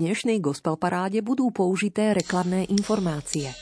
[0.00, 3.52] dnešnej gospel paráde budú použité reklamné informácie.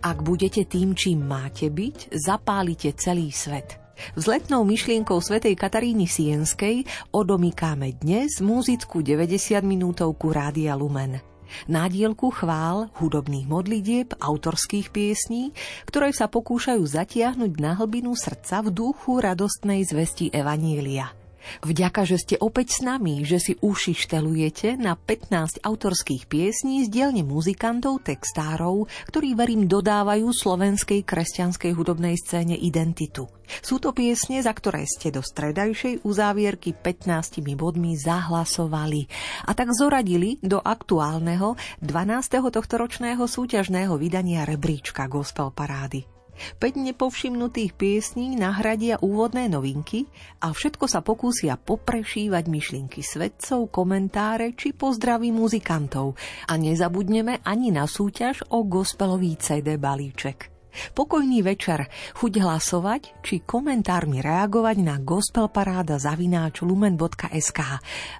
[0.00, 3.80] Ak budete tým, čím máte byť, zapálite celý svet.
[4.16, 11.29] Vzletnou myšlienkou svätej Kataríny Sienskej odomykáme dnes muzickú 90 minútovku Rádia Lumen.
[11.68, 15.52] Nádielku chvál, hudobných modlitieb, autorských piesní,
[15.84, 21.19] ktoré sa pokúšajú zatiahnuť na hlbinu srdca v duchu radostnej zvesti Evanília.
[21.64, 26.88] Vďaka, že ste opäť s nami, že si uši štelujete na 15 autorských piesní z
[26.92, 33.28] dielne muzikantov, textárov, ktorí verím dodávajú slovenskej kresťanskej hudobnej scéne identitu.
[33.58, 39.10] Sú to piesne, za ktoré ste do stredajšej uzávierky 15 bodmi zahlasovali
[39.48, 42.46] a tak zoradili do aktuálneho 12.
[42.46, 46.19] tohtoročného súťažného vydania rebríčka Gospel Parády.
[46.60, 50.06] 5 nepovšimnutých piesní nahradia úvodné novinky
[50.44, 56.18] a všetko sa pokúsia poprešívať myšlienky svedcov, komentáre či pozdraví muzikantov.
[56.50, 60.59] A nezabudneme ani na súťaž o gospelový CD balíček.
[60.92, 61.86] Pokojný večer,
[62.18, 67.60] chuť hlasovať či komentármi reagovať na gospelparáda zavináč lumen.sk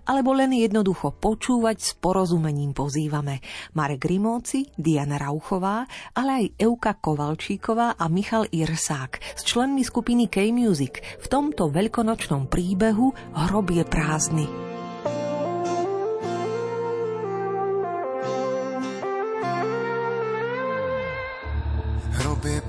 [0.07, 3.42] alebo len jednoducho počúvať s porozumením pozývame.
[3.75, 5.84] Marek Rimóci, Diana Rauchová,
[6.15, 13.12] ale aj Euka Kovalčíková a Michal Irsák s členmi skupiny K-Music v tomto veľkonočnom príbehu
[13.35, 14.70] Hrob je prázdny.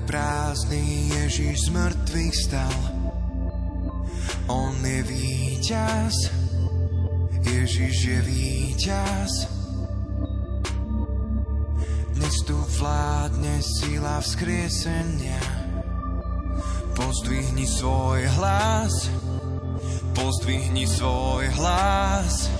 [0.06, 2.78] Prázdny Ježiš z mŕtvych stal.
[4.50, 6.14] On je víťaz,
[7.46, 9.32] Ježiš je víťaz.
[12.18, 15.42] Dnes tu vládne sila vzkriesenia.
[16.92, 19.10] Pozdvihni svoj hlas,
[20.14, 22.50] pozdvihni svoj hlas.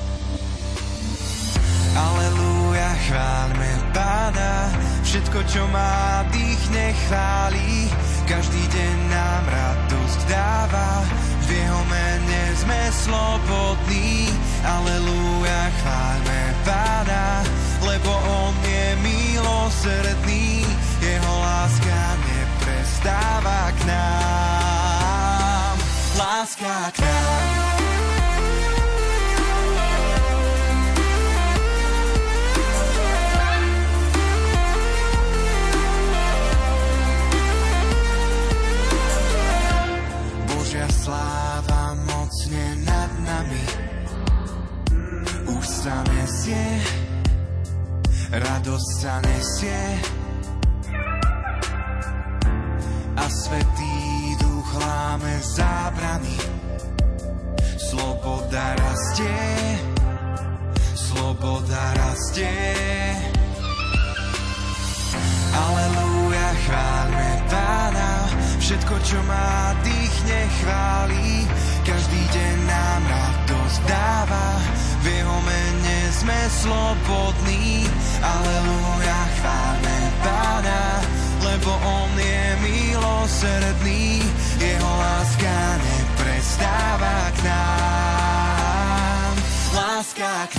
[1.92, 4.72] Aleluja, chváľme Pána,
[5.04, 7.92] všetko, čo má, dýchne chváli.
[8.24, 11.04] Každý deň nám radosť dáva,
[11.44, 14.32] v jeho mene sme slobodní.
[14.64, 17.44] Aleluja, chváľme Pána,
[17.84, 20.64] lebo On je milosrdný,
[21.02, 25.76] jeho láska neprestáva k nám.
[26.16, 27.71] Láska k nám.
[48.62, 49.82] Radosť sa nesie
[53.18, 53.98] a svetý
[54.38, 56.38] duch láme zábrany.
[57.74, 59.42] Sloboda rastie,
[60.94, 62.54] sloboda rastie.
[65.50, 68.30] Aleluja, chváľme Pána,
[68.62, 71.50] všetko, čo má, dýchne chváli.
[71.82, 74.46] Každý deň nám radosť dáva,
[75.02, 77.90] v jeho mene sme slobodní.
[78.22, 81.02] Aleluja, chváľme Pána,
[81.42, 84.22] lebo On je milosrdný,
[84.62, 89.32] jeho láska neprestáva k nám.
[89.74, 90.51] Láska k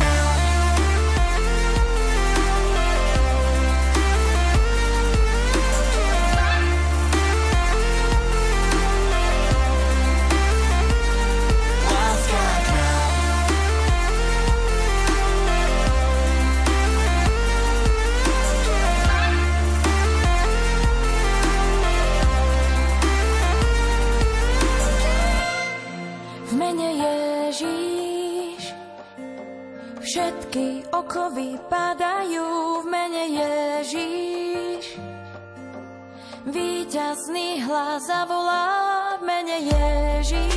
[31.24, 35.00] Okovy padajú v mene Ježíš.
[36.44, 40.53] Výťazný hlas zavolá v mene Ježíš.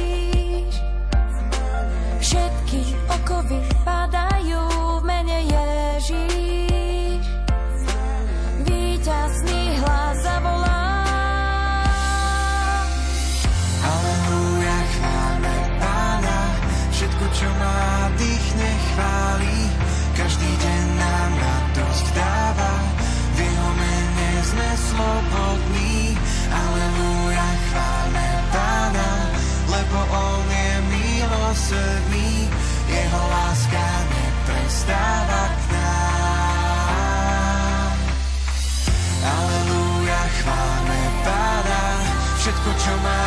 [42.66, 43.25] Všetko, čo má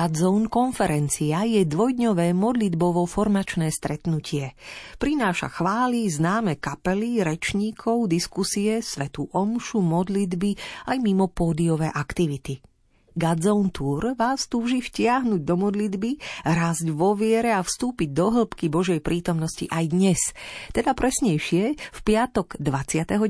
[0.00, 4.56] Godzone konferencia je dvojdňové modlitbovo-formačné stretnutie.
[4.96, 10.56] Prináša chvály, známe kapely, rečníkov, diskusie, svetu omšu, modlitby
[10.88, 12.64] aj mimo pódiové aktivity.
[13.12, 16.16] Godzone Tour vás túži vtiahnuť do modlitby,
[16.48, 20.32] rásť vo viere a vstúpiť do hĺbky Božej prítomnosti aj dnes.
[20.72, 23.20] Teda presnejšie v piatok 29.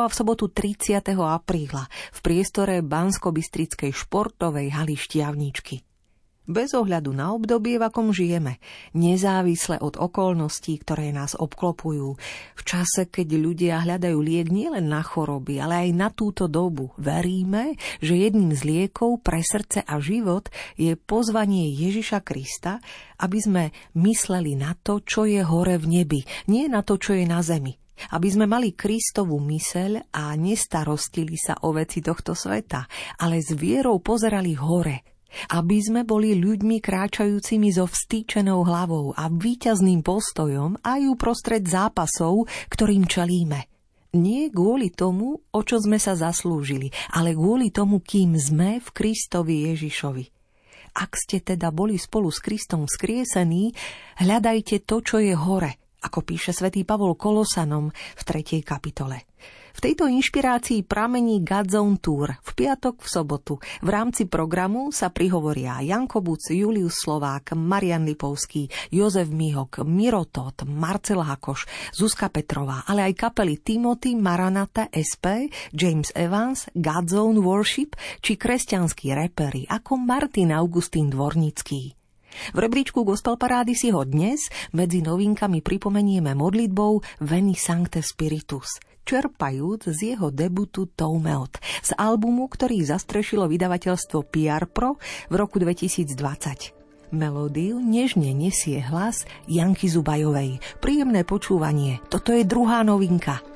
[0.00, 1.12] a v sobotu 30.
[1.12, 5.85] apríla v priestore Bansko-Bystrickej športovej haly Štiavničky
[6.46, 8.62] bez ohľadu na obdobie, v akom žijeme,
[8.94, 12.16] nezávisle od okolností, ktoré nás obklopujú.
[12.56, 17.74] V čase, keď ľudia hľadajú liek nielen na choroby, ale aj na túto dobu, veríme,
[17.98, 20.48] že jedným z liekov pre srdce a život
[20.78, 22.78] je pozvanie Ježiša Krista,
[23.20, 23.64] aby sme
[23.98, 27.74] mysleli na to, čo je hore v nebi, nie na to, čo je na zemi
[28.12, 32.84] aby sme mali Kristovú myseľ a nestarostili sa o veci tohto sveta,
[33.24, 35.15] ale s vierou pozerali hore,
[35.52, 43.04] aby sme boli ľuďmi kráčajúcimi so vstýčenou hlavou a výťazným postojom aj uprostred zápasov, ktorým
[43.06, 43.68] čelíme.
[44.16, 49.68] Nie kvôli tomu, o čo sme sa zaslúžili, ale kvôli tomu, kým sme v Kristovi
[49.72, 50.24] Ježišovi.
[50.96, 53.76] Ak ste teda boli spolu s Kristom skriesení,
[54.16, 58.64] hľadajte to, čo je hore, ako píše svätý Pavol Kolosanom v 3.
[58.64, 59.28] kapitole.
[59.76, 63.54] V tejto inšpirácii pramení Godzone Tour v piatok v sobotu.
[63.84, 70.64] V rámci programu sa prihovoria Janko Buc, Julius Slovák, Marian Lipovský, Jozef Mihok, Miro Tot,
[70.64, 78.40] Marcel Hakoš, Zuzka Petrová, ale aj kapely Timothy, Maranata, SP, James Evans, Godzone Worship či
[78.40, 81.92] kresťanskí repery ako Martin Augustín Dvornický.
[82.56, 89.86] V rebríčku Gospel Parády si ho dnes medzi novinkami pripomenieme modlitbou Veni Sancte Spiritus čerpajúc
[89.94, 94.98] z jeho debutu Toumeot, z albumu, ktorý zastrešilo vydavateľstvo PR Pro
[95.30, 97.14] v roku 2020.
[97.14, 100.58] Melódiu nežne nesie hlas Janky Zubajovej.
[100.82, 102.02] Príjemné počúvanie.
[102.10, 103.55] Toto je druhá novinka.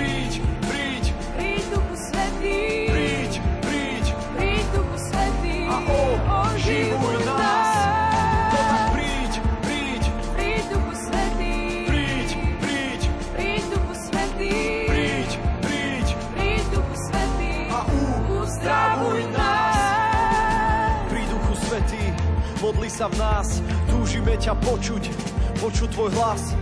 [23.01, 23.49] sa v nás,
[23.89, 25.09] túžime ťa počuť,
[25.57, 26.53] počuť tvoj hlas.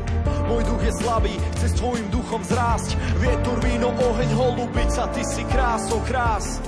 [0.48, 2.96] Môj duch je slabý, chce s tvojim duchom zrásť.
[3.19, 6.63] Vietor, víno, oheň, holubica, ty si krásou krás.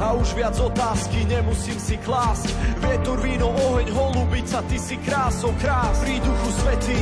[0.00, 2.48] A už viac otázky nemusím si klásť.
[2.80, 6.00] Vietor, víno, oheň, holubica, ty si krásou krás.
[6.00, 7.00] Príď duchu svetý,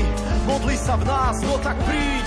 [0.50, 2.23] modli sa v nás, no tak príď.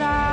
[0.00, 0.27] I.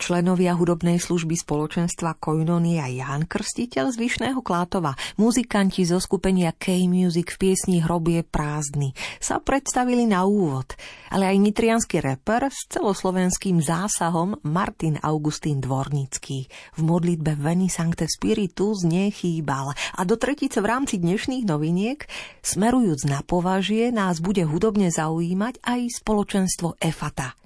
[0.00, 7.38] Členovia hudobnej služby spoločenstva Koinonia Ján Krstiteľ z Vyšného Klátova, muzikanti zo skupenia K-Music v
[7.38, 10.72] piesni Hrobie prázdny sa predstavili na úvod,
[11.12, 16.48] ale aj nitrianský reper s celoslovenským zásahom Martin Augustín Dvornický.
[16.48, 22.08] V modlitbe Veni Sancte Spiritus nechýbal a do tretice v rámci dnešných noviniek
[22.40, 27.39] smerujúc na považie nás bude hudobne zaujímať aj spoločenstvo Efata.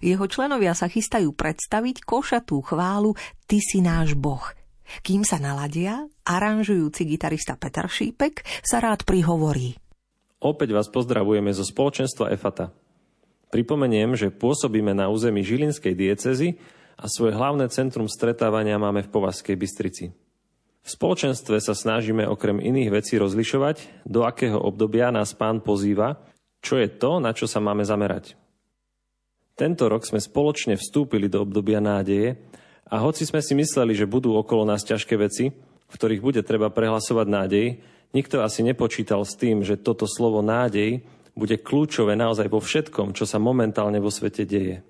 [0.00, 3.12] Jeho členovia sa chystajú predstaviť košatú chválu
[3.44, 4.42] Ty si náš Boh.
[5.04, 9.76] Kým sa naladia, aranžujúci gitarista Peter Šípek sa rád prihovorí.
[10.40, 12.72] Opäť vás pozdravujeme zo spoločenstva EFATA.
[13.52, 16.56] Pripomeniem, že pôsobíme na území Žilinskej diecezy
[16.96, 20.16] a svoje hlavné centrum stretávania máme v Povazskej Bystrici.
[20.80, 26.24] V spoločenstve sa snažíme okrem iných vecí rozlišovať, do akého obdobia nás pán pozýva,
[26.64, 28.40] čo je to, na čo sa máme zamerať.
[29.60, 32.40] Tento rok sme spoločne vstúpili do obdobia nádeje
[32.88, 36.72] a hoci sme si mysleli, že budú okolo nás ťažké veci, v ktorých bude treba
[36.72, 37.66] prehlasovať nádej,
[38.16, 41.04] nikto asi nepočítal s tým, že toto slovo nádej
[41.36, 44.80] bude kľúčové naozaj vo všetkom, čo sa momentálne vo svete deje.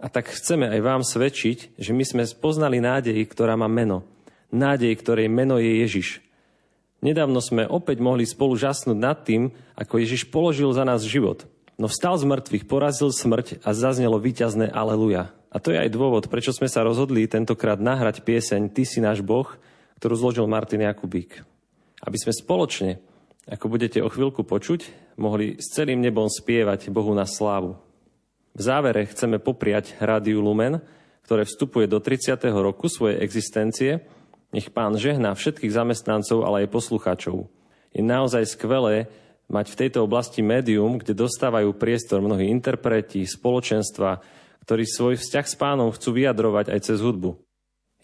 [0.00, 4.08] A tak chceme aj vám svedčiť, že my sme spoznali nádej, ktorá má meno.
[4.48, 6.24] Nádej, ktorej meno je Ježiš.
[7.04, 11.44] Nedávno sme opäť mohli spolu žasnúť nad tým, ako Ježiš položil za nás život–
[11.80, 15.32] No vstal z mŕtvych, porazil smrť a zaznelo víťazné Aleluja.
[15.48, 19.24] A to je aj dôvod, prečo sme sa rozhodli tentokrát nahrať pieseň Ty si náš
[19.24, 19.48] Boh,
[19.96, 21.40] ktorú zložil Martin Jakubík.
[22.04, 23.00] Aby sme spoločne,
[23.48, 27.80] ako budete o chvíľku počuť, mohli s celým nebom spievať Bohu na slávu.
[28.52, 30.84] V závere chceme popriať Rádiu Lumen,
[31.24, 32.44] ktoré vstupuje do 30.
[32.60, 34.04] roku svojej existencie.
[34.52, 37.48] Nech pán žehná všetkých zamestnancov, ale aj poslucháčov.
[37.96, 39.08] Je naozaj skvelé
[39.50, 44.22] mať v tejto oblasti médium, kde dostávajú priestor mnohí interpreti, spoločenstva,
[44.62, 47.34] ktorí svoj vzťah s pánom chcú vyjadrovať aj cez hudbu.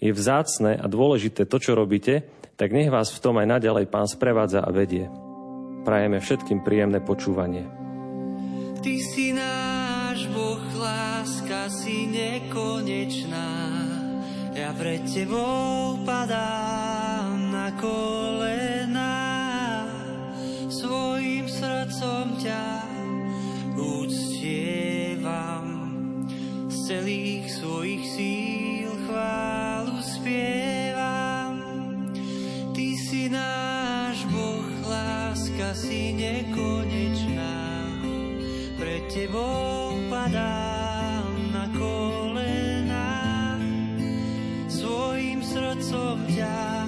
[0.03, 4.11] Je vzácne a dôležité to, čo robíte, tak nech vás v tom aj naďalej pán
[4.11, 5.09] sprevádza a vedie.
[5.87, 7.65] Prajeme všetkým príjemné počúvanie.
[8.83, 13.49] Ty si náš Boh, láska si nekonečná.
[14.57, 18.66] Ja pred Tebou padám na kolena.
[20.87, 22.87] Svojim srdcom ťa
[23.75, 25.67] uctievam.
[26.71, 31.59] Z celých svojich síl chválu spievam.
[32.71, 37.83] Ty si náš Boh, láska si nekonečná.
[38.79, 43.59] Pred Tebou padám na kolena.
[44.71, 46.86] Svojim srdcom ťa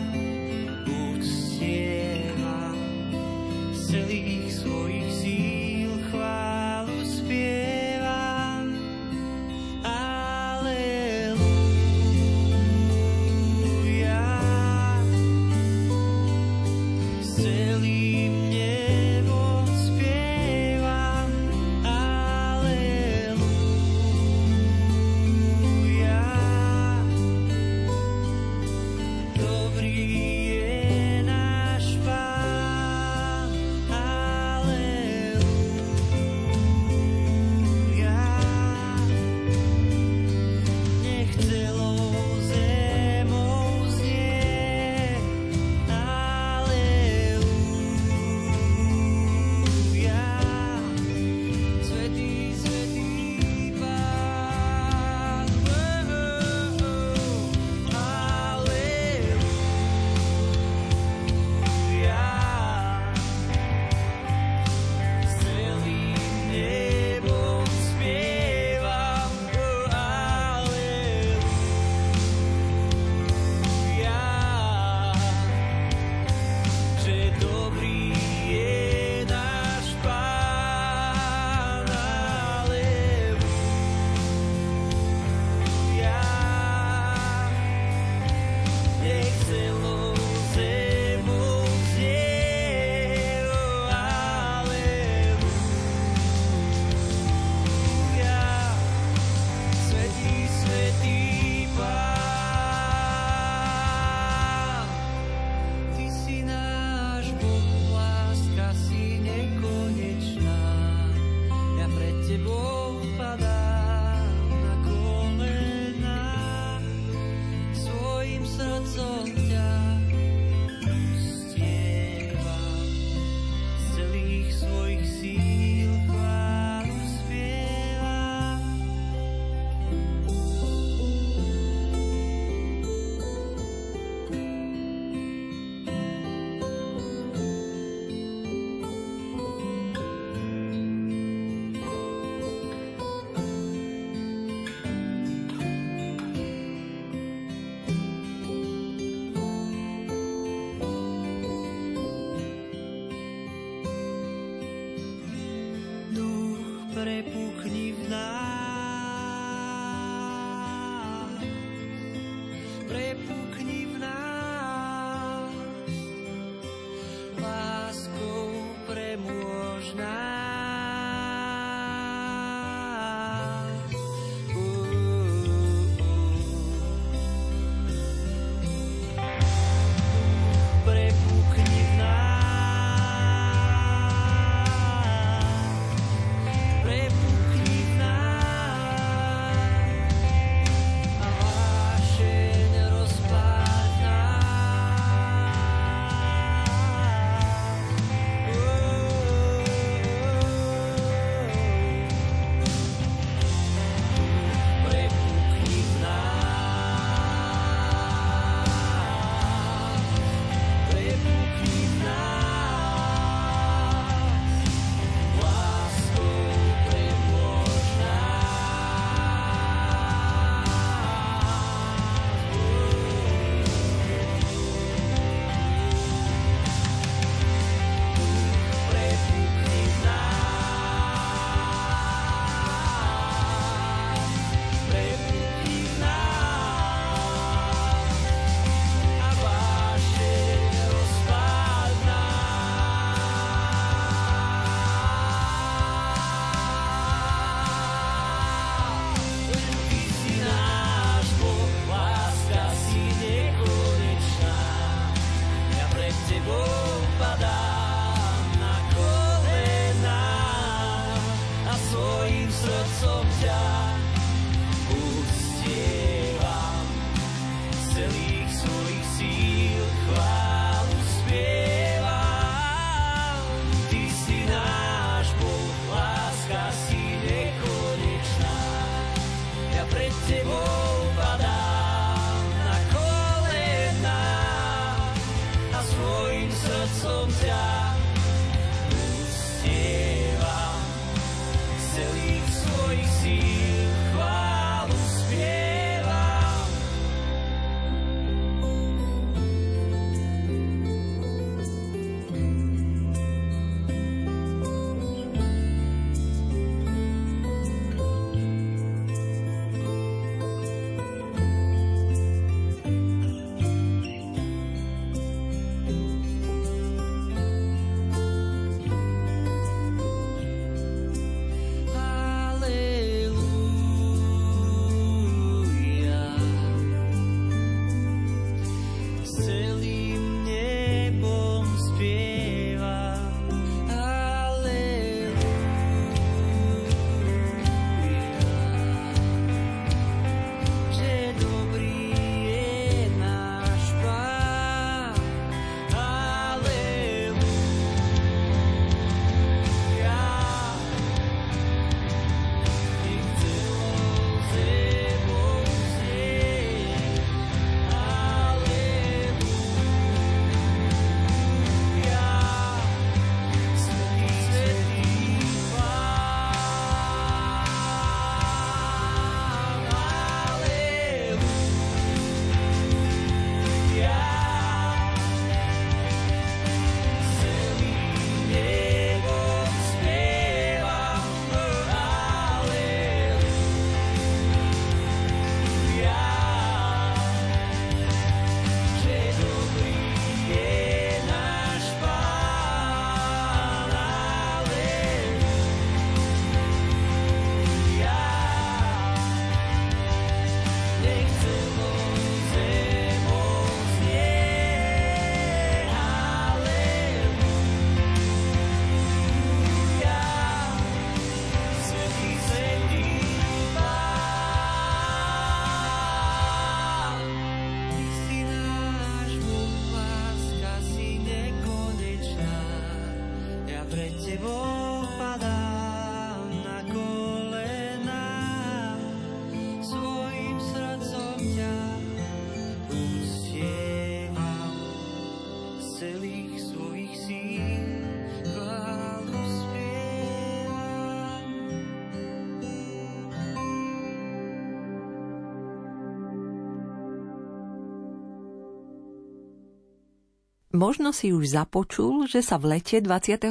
[450.79, 453.51] Možno si už započul, že sa v lete 28.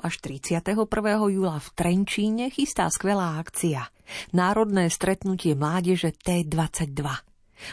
[0.00, 0.88] až 31.
[1.28, 3.92] júla v Trenčíne chystá skvelá akcia.
[4.32, 7.04] Národné stretnutie mládeže T22.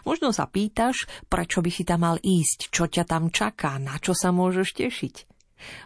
[0.04, 4.12] Možno sa pýtaš, prečo by si tam mal ísť, čo ťa tam čaká, na čo
[4.12, 5.16] sa môžeš tešiť.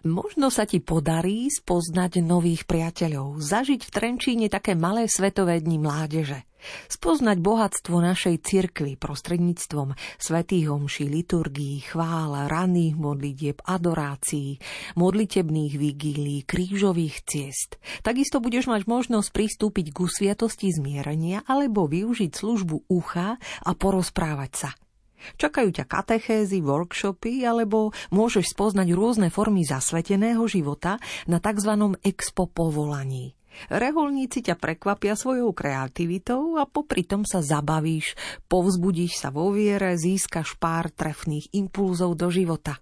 [0.10, 6.47] Možno sa ti podarí spoznať nových priateľov, zažiť v Trenčíne také malé svetové dni mládeže.
[6.90, 14.60] Spoznať bohatstvo našej cirkvy prostredníctvom svetých homší, liturgií, chvál, raných modlitieb, adorácií,
[14.98, 17.78] modlitebných vigílií, krížových ciest.
[18.02, 24.70] Takisto budeš mať možnosť pristúpiť k sviatosti zmierenia alebo využiť službu ucha a porozprávať sa.
[25.18, 31.98] Čakajú ťa katechézy, workshopy alebo môžeš spoznať rôzne formy zasveteného života na tzv.
[32.06, 33.34] expo povolaní.
[33.68, 38.14] Reholníci ťa prekvapia svojou kreativitou a popri tom sa zabavíš,
[38.46, 42.78] povzbudíš sa vo viere, získaš pár trefných impulzov do života.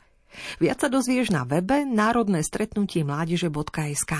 [0.59, 4.13] Viac sa dozvieš na webe národné stretnutie mládeže.sk.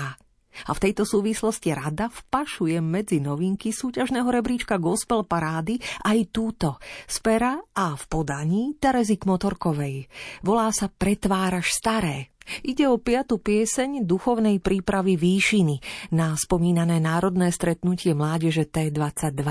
[0.56, 5.76] A v tejto súvislosti rada vpašujem medzi novinky súťažného rebríčka Gospel Parády
[6.08, 10.08] aj túto, z pera a v podaní Terezy Motorkovej.
[10.40, 12.35] Volá sa Pretváraš staré.
[12.62, 15.82] Ide o piatu pieseň duchovnej prípravy výšiny
[16.14, 19.42] na spomínané národné stretnutie mládeže T22,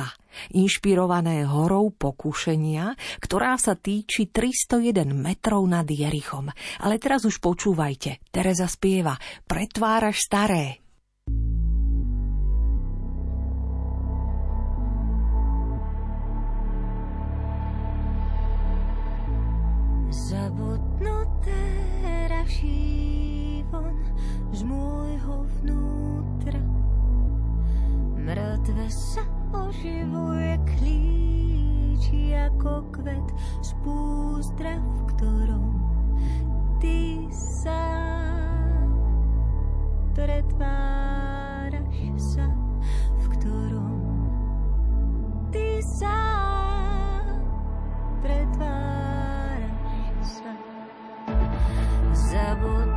[0.56, 6.50] inšpirované horou pokušenia, ktorá sa týči 301 metrov nad Jerichom.
[6.82, 10.80] Ale teraz už počúvajte, Tereza spieva Pretváraš staré.
[20.16, 20.85] Zabudnuté
[28.26, 29.22] Mŕtve sa
[29.54, 33.30] oživuje klíči ako kvet
[33.62, 35.78] z pústra, v ktorom
[36.82, 38.90] ty sám
[40.18, 42.50] pretváraš sa,
[43.14, 43.94] v ktorom
[45.54, 47.46] ty sám
[48.26, 49.70] pretváraš
[50.26, 50.54] sa.
[52.10, 52.95] Zabudnuté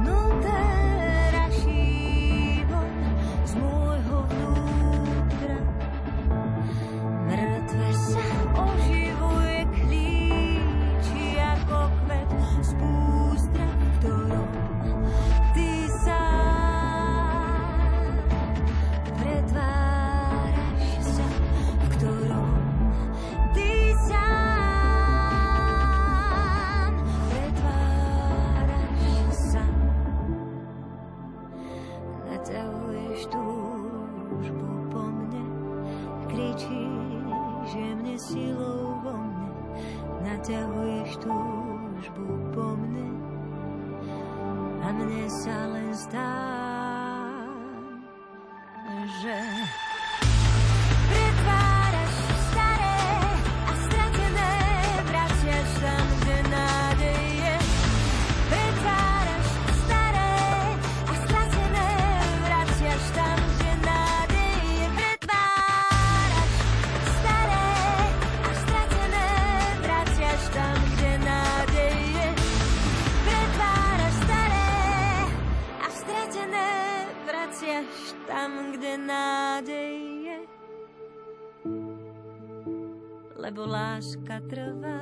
[83.48, 85.00] Lebo láska trvá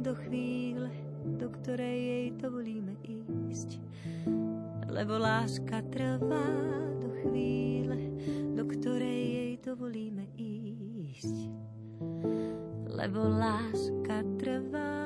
[0.00, 0.88] do chvíle,
[1.36, 3.76] do ktorej jej dovolíme ísť.
[4.88, 6.48] Lebo láska trvá
[7.04, 8.08] do chvíle,
[8.56, 11.52] do ktorej jej dovolíme ísť.
[12.88, 15.04] Lebo láska trvá.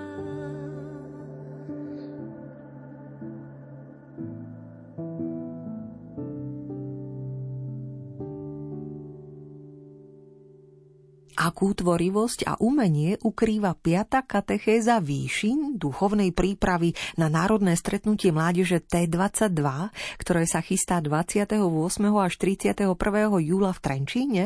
[11.38, 19.62] Akú tvorivosť a umenie ukrýva piata katechéza výšin duchovnej prípravy na národné stretnutie mládeže T22,
[20.18, 21.62] ktoré sa chystá 28.
[22.18, 22.90] až 31.
[23.38, 24.44] júla v Trenčíne?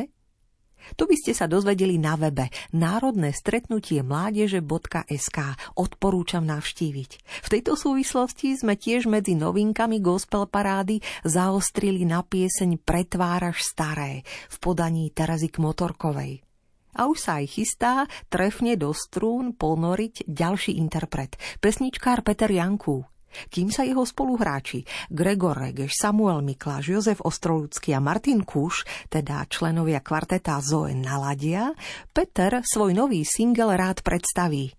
[0.93, 5.39] Tu by ste sa dozvedeli na webe národné stretnutie mládeže.sk.
[5.73, 7.11] Odporúčam navštíviť.
[7.41, 14.21] V tejto súvislosti sme tiež medzi novinkami gospel parády zaostrili na pieseň Pretváraš staré
[14.53, 16.52] v podaní Terezy Motorkovej.
[16.93, 17.93] A už sa aj chystá
[18.29, 23.05] trefne do strún ponoriť ďalší interpret, pesničkár Peter Janku.
[23.49, 30.05] Kým sa jeho spoluhráči Gregor Regeš, Samuel Mikláš, Jozef Ostroludský a Martin Kuš, teda členovia
[30.05, 31.73] kvarteta Zoe naladia,
[32.13, 34.77] Peter svoj nový single rád predstaví.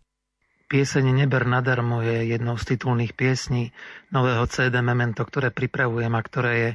[0.64, 3.70] Pieseň Neber nadarmo je jednou z titulných piesní
[4.10, 6.70] nového CD Memento, ktoré pripravujem a ktoré je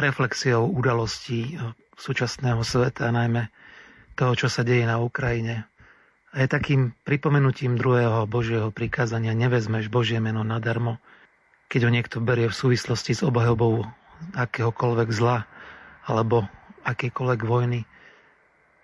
[0.00, 1.60] reflexiou udalostí
[2.00, 3.52] súčasného sveta, najmä
[4.20, 5.64] toho, čo sa deje na Ukrajine.
[6.36, 11.00] A je takým pripomenutím druhého Božieho prikázania nevezmeš Božie meno nadarmo,
[11.72, 13.88] keď ho niekto berie v súvislosti s obhajobou
[14.36, 15.48] akéhokoľvek zla
[16.04, 16.44] alebo
[16.84, 17.88] akékoľvek vojny,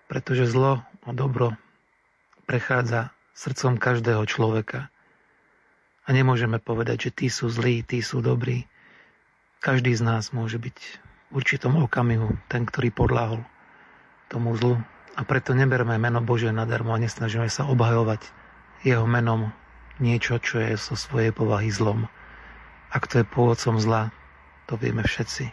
[0.09, 1.53] pretože zlo a dobro
[2.49, 4.89] prechádza srdcom každého človeka.
[6.07, 8.65] A nemôžeme povedať, že tí sú zlí, tí sú dobrí.
[9.61, 10.77] Každý z nás môže byť
[11.29, 13.45] v určitom okamihu ten, ktorý podláhol
[14.31, 14.81] tomu zlu
[15.17, 18.21] a preto neberme meno Bože nadarmo a nesnažíme sa obhajovať
[18.85, 19.49] jeho menom
[19.97, 22.05] niečo, čo je zo svojej povahy zlom.
[22.93, 24.13] Ak to je pôvodcom zla,
[24.69, 25.49] to vieme všetci.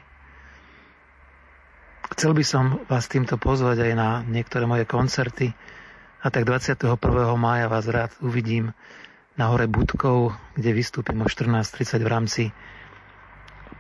[2.15, 5.57] Chcel by som vás týmto pozvať aj na niektoré moje koncerty
[6.21, 7.01] a tak 21.
[7.41, 8.77] mája vás rád uvidím
[9.35, 12.43] na hore Budkov, kde vystúpim o 14.30 v rámci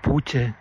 [0.00, 0.56] púte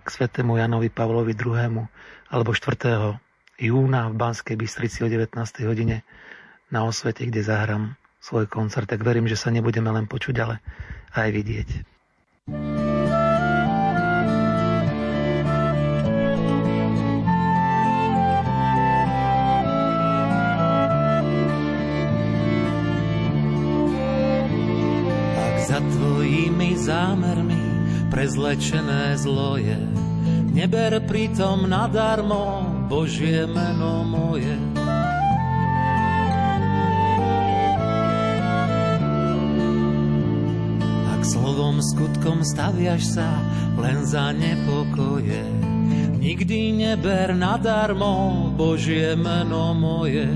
[0.00, 1.84] k svetému Janovi Pavlovi II.
[2.30, 3.29] alebo 4
[3.60, 5.36] júna v Banskej Bystrici o 19.
[5.68, 6.00] hodine
[6.72, 7.92] na osvete, kde zahrám
[8.24, 10.64] svoj koncert, tak verím, že sa nebudeme len počuť, ale
[11.12, 11.68] aj vidieť.
[25.36, 27.62] Ak za tvojimi zámermi
[28.08, 29.80] prezlečené zlo je,
[30.50, 34.58] Neber pritom nadarmo Božie meno moje.
[41.14, 43.30] Ak slovom skutkom staviaš sa
[43.78, 45.46] len za nepokoje,
[46.18, 50.26] nikdy neber nadarmo Božie meno moje.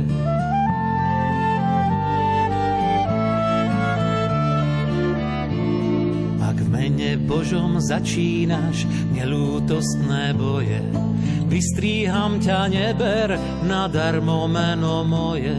[6.85, 8.85] mene Božom začínaš
[9.17, 10.85] nelútostné boje.
[11.49, 15.57] Vystríham ťa, neber nadarmo meno moje.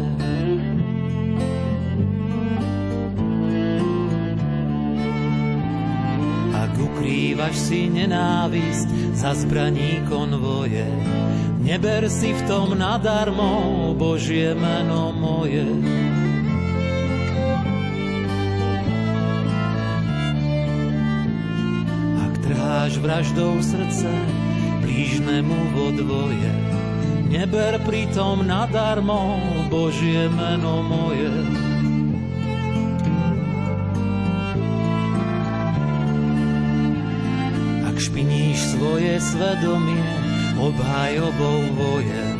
[6.53, 8.85] Ak ukrývaš si nenávist
[9.17, 10.85] za zbraní konvoje,
[11.65, 15.65] neber si v tom nadarmo Božie meno moje.
[22.85, 24.13] dáš vraždou srdce
[24.85, 26.53] blížnemu vo dvoje.
[27.33, 29.41] Neber pritom nadarmo
[29.73, 31.33] Božie meno moje.
[37.89, 40.05] Ak špiníš svoje svedomie
[40.61, 42.37] obhajobou vojen,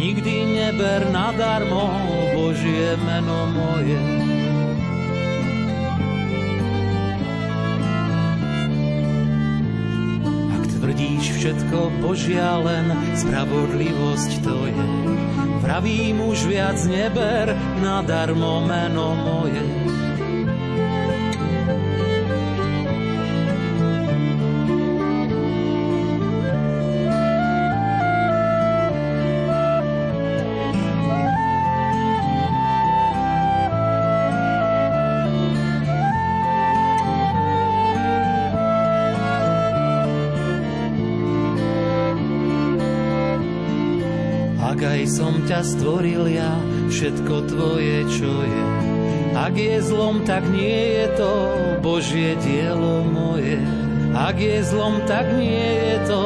[0.00, 1.92] nikdy neber nadarmo
[2.32, 4.23] Božie meno moje.
[11.44, 12.88] všetko Božia, len
[13.20, 14.86] spravodlivosť to je.
[15.60, 17.52] Pravím už viac neber,
[17.84, 19.60] nadarmo meno moje.
[45.64, 46.52] stvoril ja,
[46.92, 48.64] všetko tvoje, čo je.
[49.34, 51.32] Ak je zlom, tak nie je to
[51.82, 53.58] Božie dielo moje.
[54.14, 56.22] Ak je zlom, tak nie je to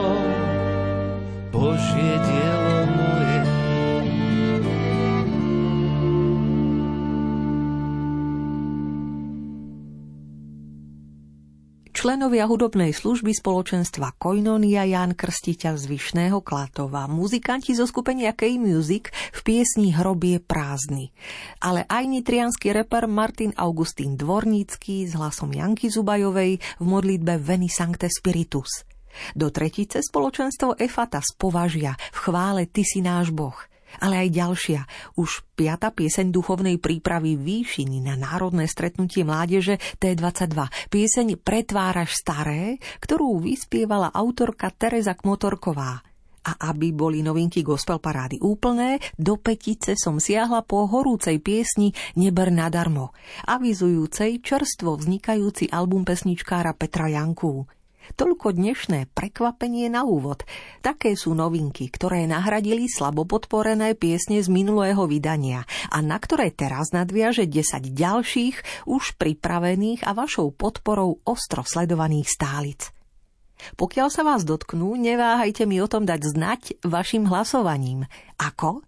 [1.55, 2.38] Božie dielo.
[11.99, 19.41] Členovia hudobnej služby spoločenstva Koinonia Jan Krstiteľ z Vyšného Klatova, muzikanti zo skupenia K-Music v
[19.43, 21.11] piesni Hrobie prázdny,
[21.59, 28.07] ale aj nitrianský reper Martin Augustín Dvornícky s hlasom Janky Zubajovej v modlitbe Veni Sancte
[28.07, 28.87] Spiritus.
[29.35, 33.59] Do tretice spoločenstvo Efata spovažia v chvále Ty si náš Boh–
[33.99, 34.81] ale aj ďalšia,
[35.19, 40.91] už piata pieseň duchovnej prípravy výšiny na Národné stretnutie mládeže T22.
[40.91, 46.03] Pieseň Pretváraš staré, ktorú vyspievala autorka Teresa Kmotorková.
[46.49, 52.49] A aby boli novinky gospel parády úplné, do petice som siahla po horúcej piesni Neber
[52.49, 53.13] nadarmo,
[53.45, 57.69] avizujúcej čerstvo vznikajúci album pesničkára Petra Janku.
[58.17, 60.47] Toľko dnešné prekvapenie na úvod.
[60.81, 66.95] Také sú novinky, ktoré nahradili slabo podporené piesne z minulého vydania a na ktoré teraz
[66.97, 72.81] nadviaže 10 ďalších, už pripravených a vašou podporou ostro sledovaných stálic.
[73.75, 78.07] Pokiaľ sa vás dotknú, neváhajte mi o tom dať znať vašim hlasovaním.
[78.39, 78.87] Ako?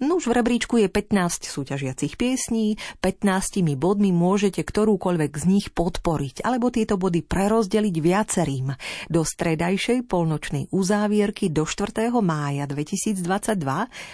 [0.00, 6.72] No v rebríčku je 15 súťažiacich piesní, 15 bodmi môžete ktorúkoľvek z nich podporiť, alebo
[6.72, 8.72] tieto body prerozdeliť viacerým.
[9.12, 12.16] Do stredajšej polnočnej uzávierky do 4.
[12.24, 13.20] mája 2022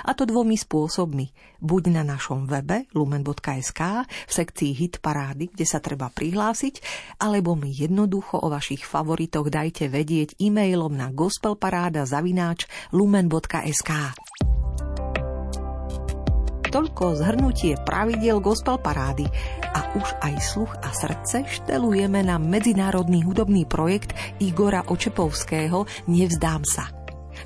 [0.03, 1.31] a to dvomi spôsobmi.
[1.63, 3.81] Buď na našom webe lumen.sk
[4.11, 6.83] v sekcii Hit parády, kde sa treba prihlásiť,
[7.23, 14.26] alebo mi jednoducho o vašich favoritoch dajte vedieť e-mailom na gospelparáda zavináč lumen.sk.
[16.67, 19.27] Toľko zhrnutie pravidiel gospel parády
[19.63, 24.13] a už aj sluch a srdce štelujeme na medzinárodný hudobný projekt
[24.43, 26.91] Igora Očepovského Nevzdám sa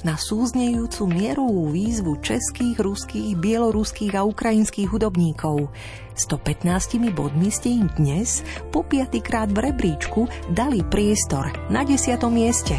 [0.01, 5.69] na súznejúcu mierovú výzvu českých, ruských, bieloruských a ukrajinských hudobníkov.
[6.17, 8.41] 115 bodmi ste im dnes
[8.73, 12.77] po piatýkrát v rebríčku dali priestor na desiatom mieste.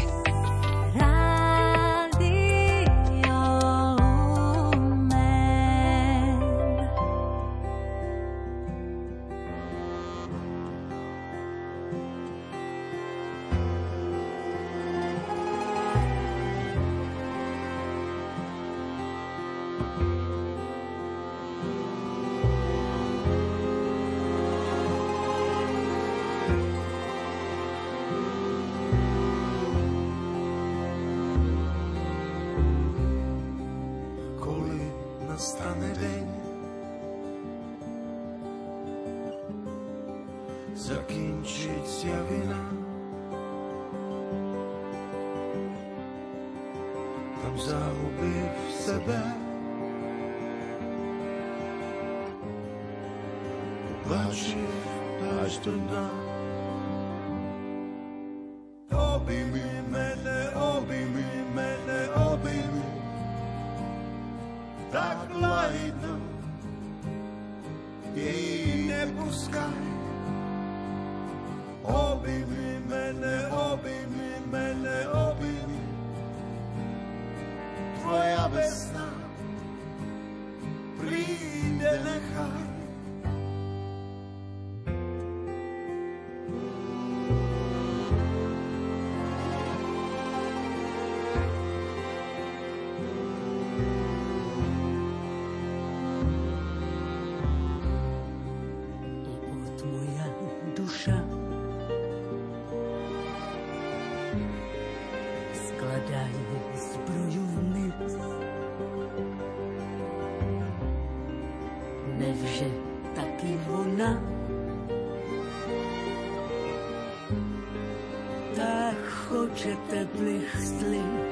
[119.62, 121.31] Choče teplých slic.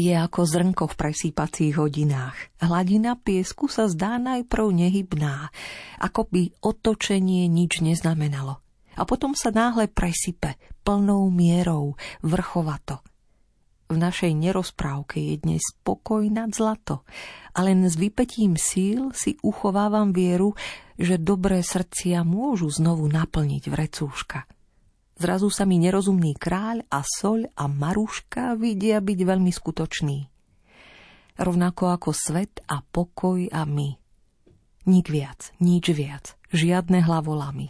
[0.00, 2.36] Je ako zrnko v presýpacích hodinách.
[2.64, 5.52] Hladina piesku sa zdá najprv nehybná,
[6.00, 8.64] ako by otočenie nič neznamenalo.
[8.96, 13.04] A potom sa náhle presype plnou mierou, vrchovato.
[13.90, 17.02] V našej nerozprávke je dnes pokoj nad zlato
[17.52, 20.54] a len s vypetím síl si uchovávam vieru,
[20.94, 24.46] že dobré srdcia môžu znovu naplniť vrecúška.
[25.20, 30.18] Zrazu sa mi nerozumný kráľ a soľ a maruška vidia byť veľmi skutočný.
[31.36, 34.00] Rovnako ako svet a pokoj a my.
[34.88, 37.68] Nik viac, nič viac, žiadne hlavolamy.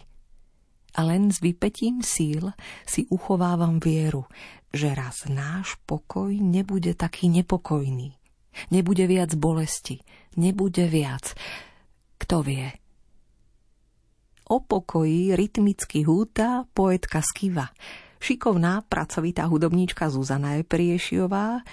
[0.95, 2.55] A len s vypetím síl
[2.87, 4.31] si uchovávam vieru,
[4.71, 8.15] že raz náš pokoj nebude taký nepokojný.
[8.71, 9.99] Nebude viac bolesti,
[10.39, 11.35] nebude viac.
[12.15, 12.71] Kto vie,
[14.51, 17.71] o pokoji rytmicky húta poetka Skiva.
[18.19, 21.63] Šikovná, pracovitá hudobníčka Zuzana Epriešiová,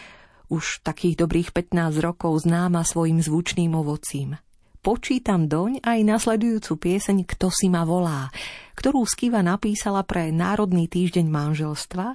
[0.48, 4.38] už takých dobrých 15 rokov známa svojim zvučným ovocím.
[4.78, 8.30] Počítam doň aj nasledujúcu pieseň Kto si ma volá,
[8.78, 12.06] ktorú Skiva napísala pre Národný týždeň manželstva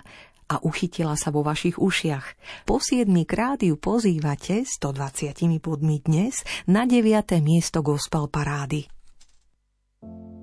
[0.48, 2.26] a uchytila sa vo vašich ušiach.
[2.64, 7.44] Po siedmi krát ju pozývate 120 bodmi dnes na 9.
[7.44, 8.88] miesto gospel parády.
[10.04, 10.43] sa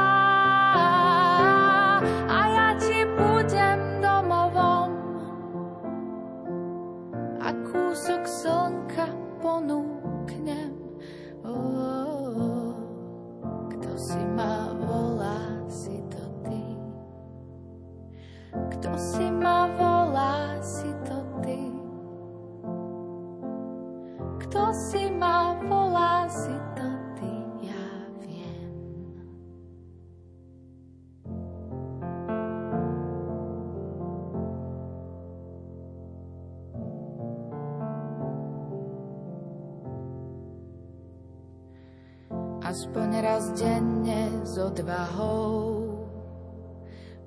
[44.81, 45.93] Odvahou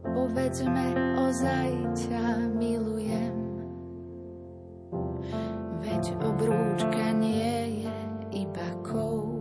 [0.02, 3.36] Povedzme, ozaj ťa milujem
[5.80, 7.94] Veď obrúčka nie je
[8.42, 9.38] iba kov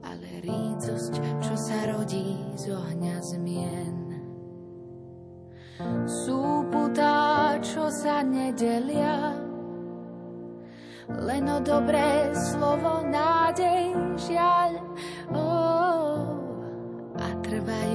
[0.00, 3.96] Ale rícosť, čo sa rodí z ohňa zmien
[6.08, 9.44] Sú putá, čo sa nedelia
[11.08, 13.96] len o dobré slovo, nádej,
[14.28, 14.87] žiaľ.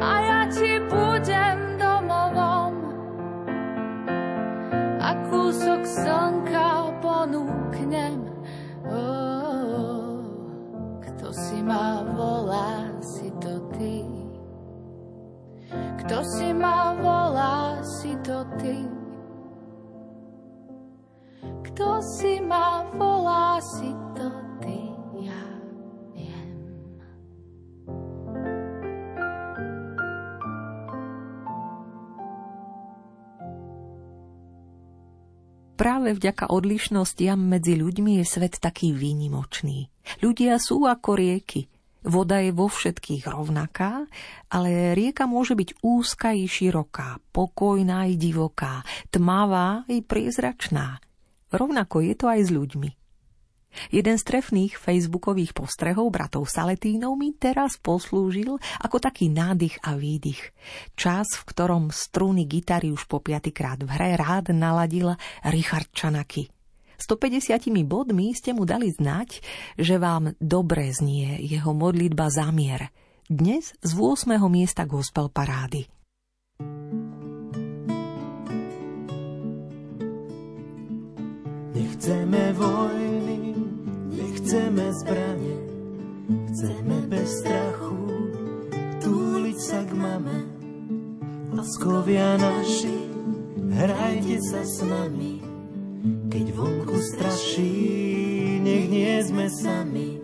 [0.00, 2.72] A ja ti budem domovom
[4.96, 8.24] a kúsok slnka ponúknem.
[8.88, 10.24] Oh,
[11.04, 14.08] kto si ma volá, si to ty.
[16.00, 18.88] Kto si ma volá, si to ty.
[21.60, 24.49] Kto si ma volá, si to ty,
[35.80, 39.88] Práve vďaka odlišnostiam medzi ľuďmi je svet taký výnimočný.
[40.20, 41.72] Ľudia sú ako rieky.
[42.04, 44.04] Voda je vo všetkých rovnaká,
[44.52, 51.00] ale rieka môže byť úzka i široká, pokojná i divoká, tmavá i priezračná.
[51.48, 52.99] Rovnako je to aj s ľuďmi.
[53.90, 60.52] Jeden z trefných facebookových postrehov bratov Saletínov mi teraz poslúžil ako taký nádych a výdych.
[60.98, 65.14] Čas, v ktorom struny gitary už po piatýkrát v hre rád naladil
[65.46, 66.50] Richard Čanaky.
[67.00, 69.40] 150 bodmi ste mu dali znať,
[69.80, 72.92] že vám dobre znie jeho modlitba zamier.
[73.24, 74.36] Dnes z 8.
[74.52, 75.88] miesta gospel parády.
[81.70, 83.29] Nechceme vojny,
[84.50, 85.58] nechceme zbranie,
[86.50, 88.02] chceme bez strachu
[88.98, 90.42] túliť sa k mame.
[91.54, 92.98] Laskovia naši,
[93.70, 95.38] hrajte sa s nami,
[96.34, 97.78] keď vonku straší,
[98.58, 100.18] nech nie sme sami.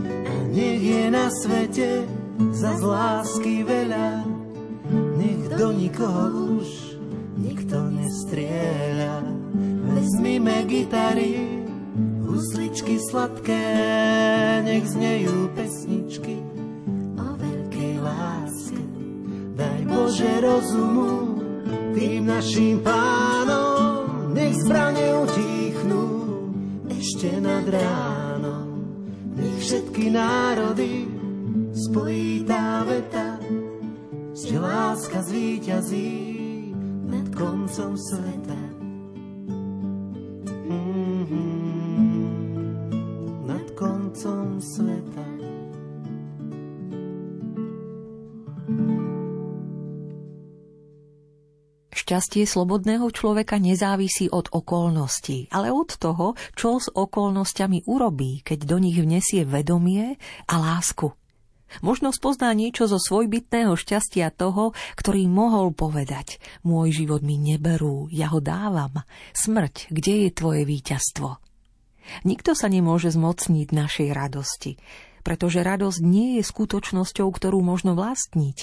[0.00, 2.08] A Nech je na svete
[2.56, 4.24] za lásky veľa,
[5.20, 6.96] nech do nikoho už
[7.36, 9.28] nikto nestrieľa.
[9.92, 11.67] Vezmime gitary,
[12.38, 13.66] husličky sladké,
[14.62, 16.38] nech znejú pesničky
[17.18, 18.82] o veľkej láske.
[19.58, 21.42] Daj Bože rozumu
[21.98, 26.06] tým našim pánom, nech zbrane utichnú
[26.86, 28.86] ešte nad ránom.
[29.34, 31.10] Nech všetky národy
[31.74, 33.34] spojí tá veta,
[34.30, 36.14] že láska zvíťazí
[37.02, 38.77] nad koncom sveta.
[44.58, 45.24] Koncom sveta.
[51.98, 58.76] Šťastie slobodného človeka nezávisí od okolností, ale od toho, čo s okolnostiami urobí, keď do
[58.80, 60.16] nich vnesie vedomie
[60.48, 61.12] a lásku.
[61.84, 68.32] Možno spozná niečo zo svojbytného šťastia toho, ktorý mohol povedať Môj život mi neberú, ja
[68.32, 69.04] ho dávam.
[69.36, 71.47] Smrť, kde je tvoje víťazstvo?
[72.24, 74.80] Nikto sa nemôže zmocniť našej radosti,
[75.22, 78.58] pretože radosť nie je skutočnosťou, ktorú možno vlastniť,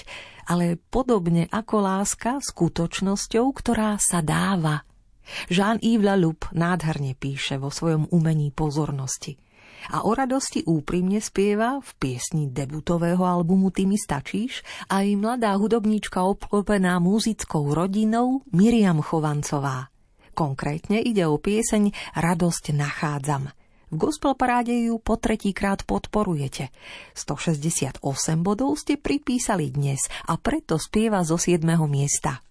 [0.50, 4.86] ale podobne ako láska skutočnosťou, ktorá sa dáva.
[5.50, 9.38] Jean-Yves Laloup nádherne píše vo svojom umení pozornosti–
[9.93, 16.26] a o radosti úprimne spieva v piesni debutového albumu Ty mi stačíš aj mladá hudobníčka
[16.26, 19.93] obklopená muzickou rodinou Miriam Chovancová.
[20.36, 23.56] Konkrétne ide o pieseň Radosť nachádzam.
[23.88, 26.76] V gospel paráde ju po tretíkrát podporujete.
[27.16, 28.04] 168
[28.44, 31.64] bodov ste pripísali dnes a preto spieva zo 7.
[31.88, 32.44] miesta.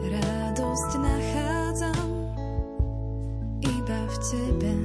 [0.00, 1.17] Radosť na
[4.30, 4.77] себя.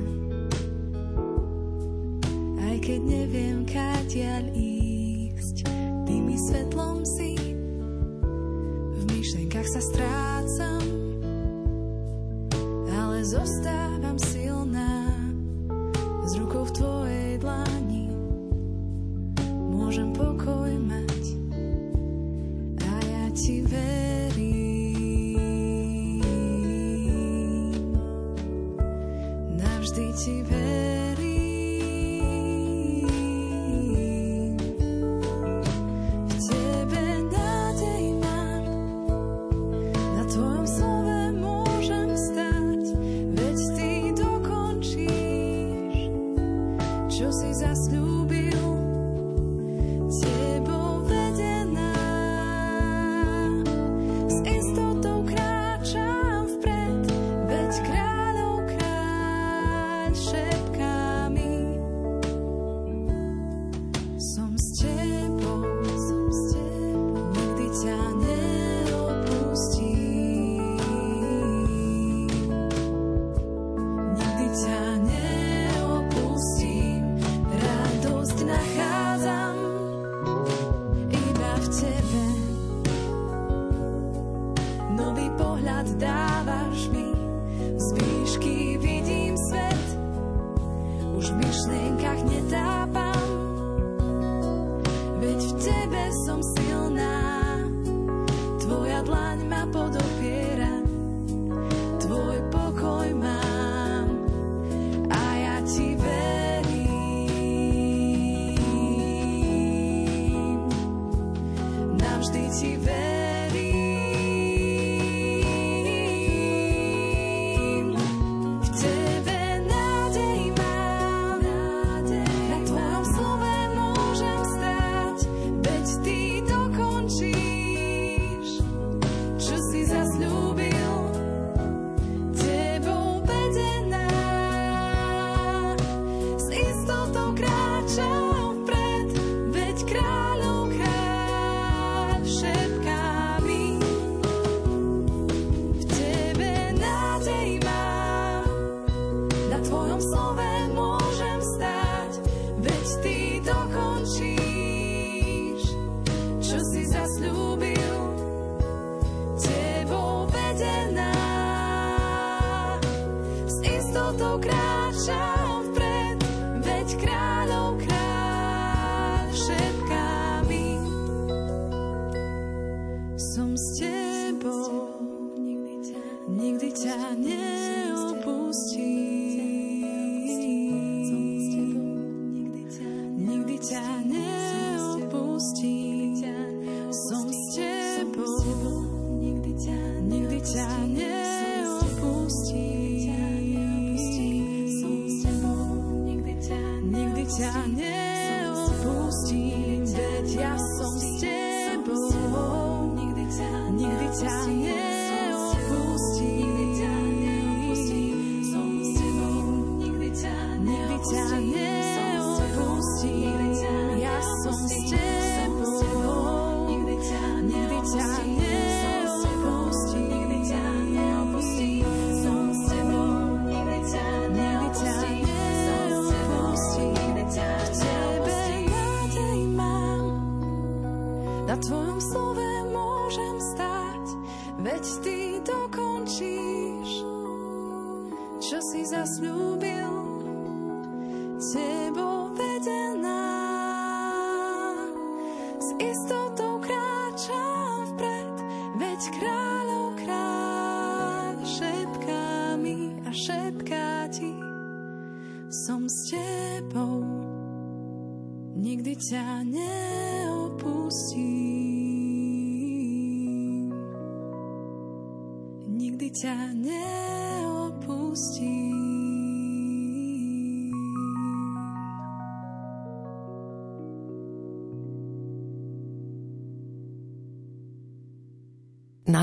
[164.37, 166.17] kráčam vpred,
[166.61, 167.62] veď kráľom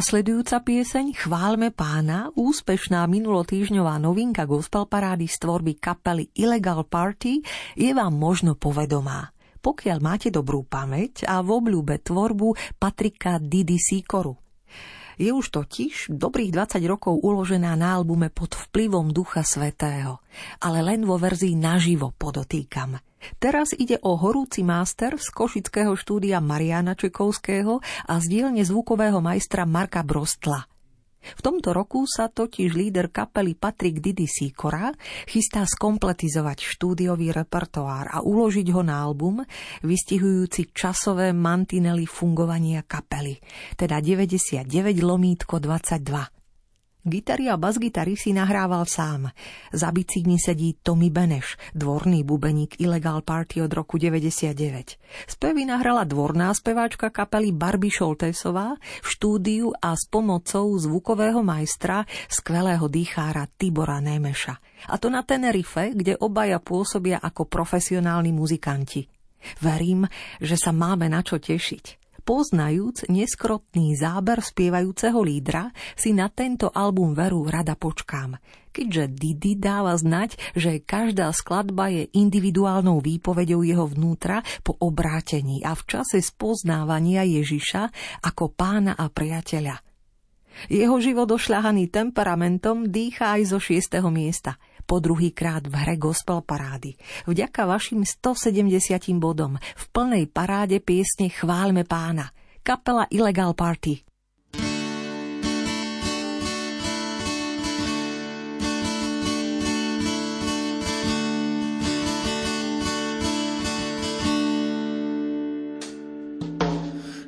[0.00, 7.44] Nasledujúca pieseň Chválme pána, úspešná minulotýžňová novinka gospel parády z tvorby kapely Illegal Party,
[7.76, 9.28] je vám možno povedomá.
[9.60, 14.40] Pokiaľ máte dobrú pamäť a v obľúbe tvorbu Patrika Didi Sikoru.
[15.20, 20.24] Je už totiž dobrých 20 rokov uložená na albume pod vplyvom Ducha Svetého,
[20.64, 23.09] ale len vo verzii naživo podotýkam.
[23.38, 29.68] Teraz ide o horúci máster z košického štúdia Mariana Čekovského a z dielne zvukového majstra
[29.68, 30.64] Marka Brostla.
[31.20, 34.88] V tomto roku sa totiž líder kapely Patrik Didi Sikora
[35.28, 39.44] chystá skompletizovať štúdiový repertoár a uložiť ho na album,
[39.84, 43.36] vystihujúci časové mantinely fungovania kapely,
[43.76, 44.64] teda 99
[45.04, 46.39] lomítko 22.
[47.00, 49.32] Gitary a basgitary si nahrával sám.
[49.72, 55.00] Za bicykni sedí Tommy Beneš, dvorný bubeník Illegal Party od roku 99.
[55.24, 62.84] Spevy nahrala dvorná speváčka kapely Barbie Šoltésová v štúdiu a s pomocou zvukového majstra, skvelého
[62.84, 64.56] dýchára Tibora Nemeša.
[64.92, 69.08] A to na Tenerife, kde obaja pôsobia ako profesionálni muzikanti.
[69.64, 70.04] Verím,
[70.36, 71.99] že sa máme na čo tešiť.
[72.20, 78.36] Poznajúc neskrotný záber spievajúceho lídra, si na tento album veru rada počkám.
[78.70, 85.74] Keďže Didi dáva znať, že každá skladba je individuálnou výpovedou jeho vnútra po obrátení a
[85.74, 87.82] v čase spoznávania Ježiša
[88.22, 89.82] ako pána a priateľa.
[90.70, 94.54] Jeho život ošľahaný temperamentom dýcha aj zo šiestého miesta–
[94.90, 96.98] po druhý krát v hre gospel parády.
[97.30, 102.34] Vďaka vašim 170 bodom v plnej paráde piesne Chválme pána.
[102.66, 104.02] Kapela Illegal Party.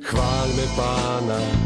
[0.03, 1.62] Chválme pána,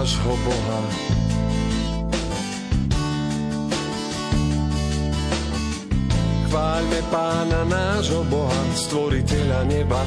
[0.00, 0.80] nášho Boha.
[6.48, 10.00] Chváľme pána nášho Boha, stvoriteľa neba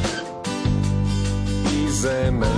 [1.70, 2.50] i zeme.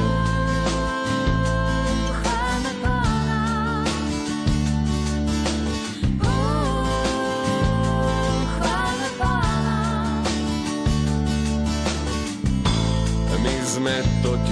[13.76, 14.45] Sme totiž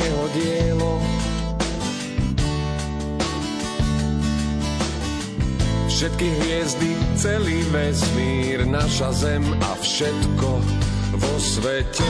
[0.00, 0.92] jeho dielo.
[6.00, 10.48] Všetky hviezdy, celý vesmír, naša zem a všetko
[11.20, 12.08] vo svete.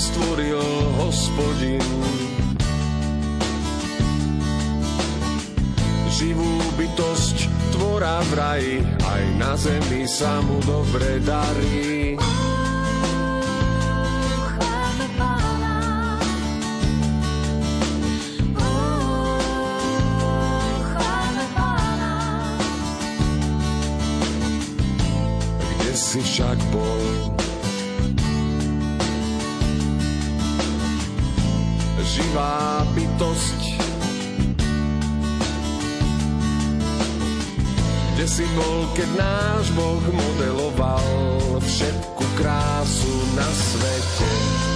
[0.00, 0.64] Stvoril
[0.96, 1.84] hospodin
[6.08, 6.48] živú
[6.80, 7.36] bytosť
[7.76, 12.16] tvora v raji, aj na zemi sa mu dobre darí.
[12.16, 12.59] Kde
[38.60, 41.08] bol, keď náš Boh modeloval
[41.64, 44.69] všetku krásu na svete?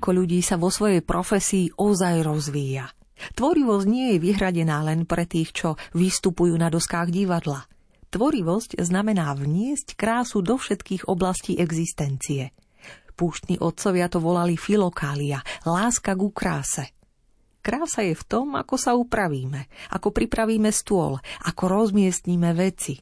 [0.00, 2.88] Koľko ľudí sa vo svojej profesii ozaj rozvíja.
[3.36, 7.68] Tvorivosť nie je vyhradená len pre tých, čo vystupujú na doskách divadla.
[8.08, 12.56] Tvorivosť znamená vniesť krásu do všetkých oblastí existencie.
[13.12, 16.96] Púštni otcovia to volali filokália, láska ku kráse.
[17.60, 22.96] Krása je v tom, ako sa upravíme, ako pripravíme stôl, ako rozmiestníme veci.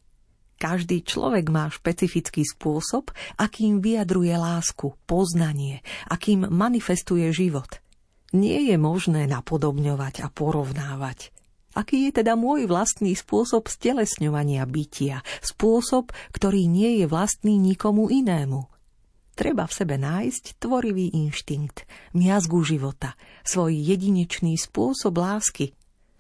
[0.58, 7.78] Každý človek má špecifický spôsob, akým vyjadruje lásku, poznanie, akým manifestuje život.
[8.34, 11.30] Nie je možné napodobňovať a porovnávať.
[11.78, 18.66] Aký je teda môj vlastný spôsob stelesňovania bytia, spôsob, ktorý nie je vlastný nikomu inému?
[19.38, 21.86] Treba v sebe nájsť tvorivý inštinkt,
[22.18, 23.14] miazgu života,
[23.46, 25.77] svoj jedinečný spôsob lásky.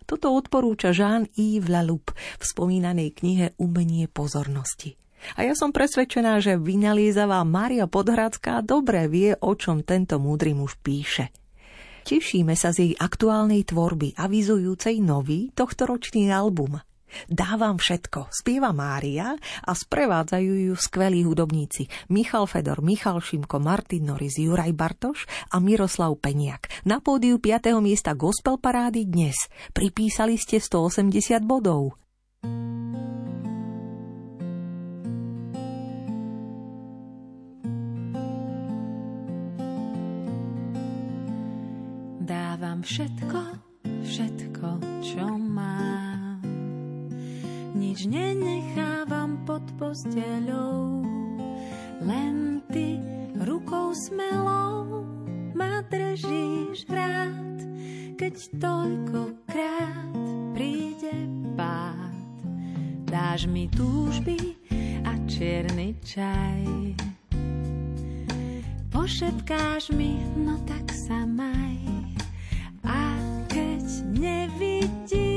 [0.08, 4.96] Toto odporúča Jean-Yves Laloup v spomínanej knihe Umenie pozornosti.
[5.36, 10.80] A ja som presvedčená, že vynaliezavá Mária Podhradská dobre vie, o čom tento múdry muž
[10.80, 11.28] píše.
[12.08, 16.80] Tešíme sa z jej aktuálnej tvorby, avizujúcej nový tohtoročný album.
[17.28, 24.38] Dávam všetko, spieva Mária a sprevádzajú ju skvelí hudobníci Michal Fedor, Michal Šimko, Martin Noris,
[24.38, 26.70] Juraj Bartoš a Miroslav Peniak.
[26.84, 27.74] Na pódiu 5.
[27.84, 29.36] miesta Gospel Parády dnes
[29.72, 31.98] pripísali ste 180 bodov.
[42.28, 43.40] Dávam všetko,
[44.04, 44.68] všetko,
[45.00, 46.07] čo mám.
[47.78, 51.06] Nič nenechávam pod posteľou,
[52.02, 52.98] len ty
[53.38, 55.06] rukou smelou
[55.54, 57.54] ma držíš rád,
[58.18, 60.10] keď toľkokrát
[60.58, 61.14] príde
[61.54, 62.18] pád.
[63.06, 64.58] Dáš mi túžby
[65.06, 66.98] a čierny čaj.
[68.90, 71.78] Pošepkáš mi, no tak sa maj.
[72.82, 73.14] A
[73.46, 73.86] keď
[74.18, 75.27] nevidím,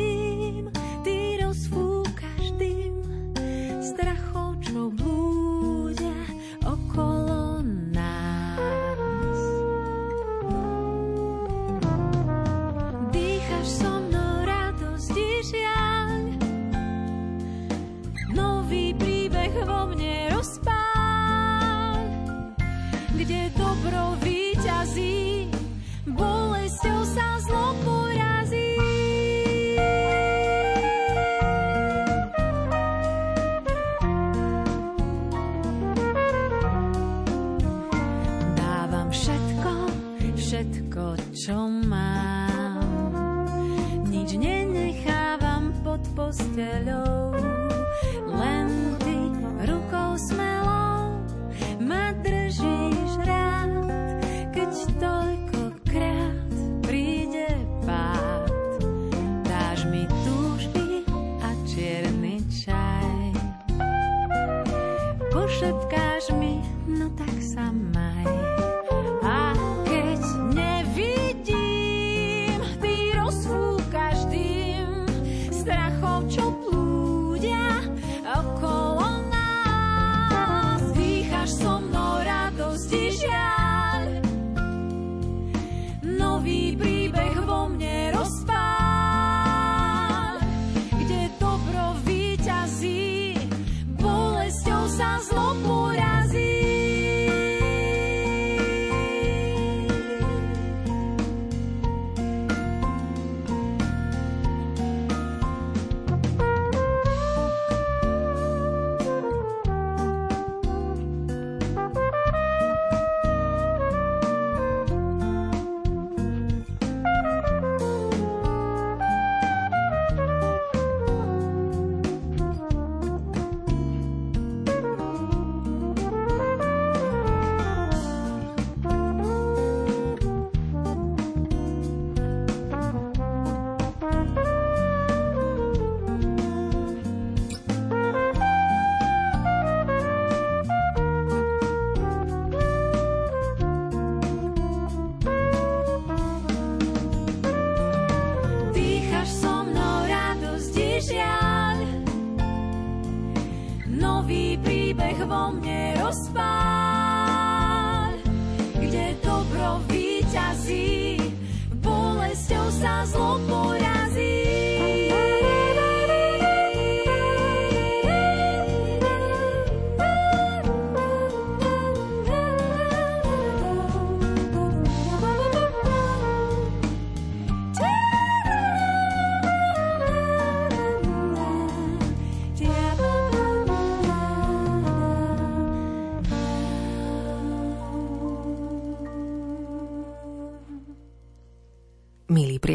[46.32, 47.11] pod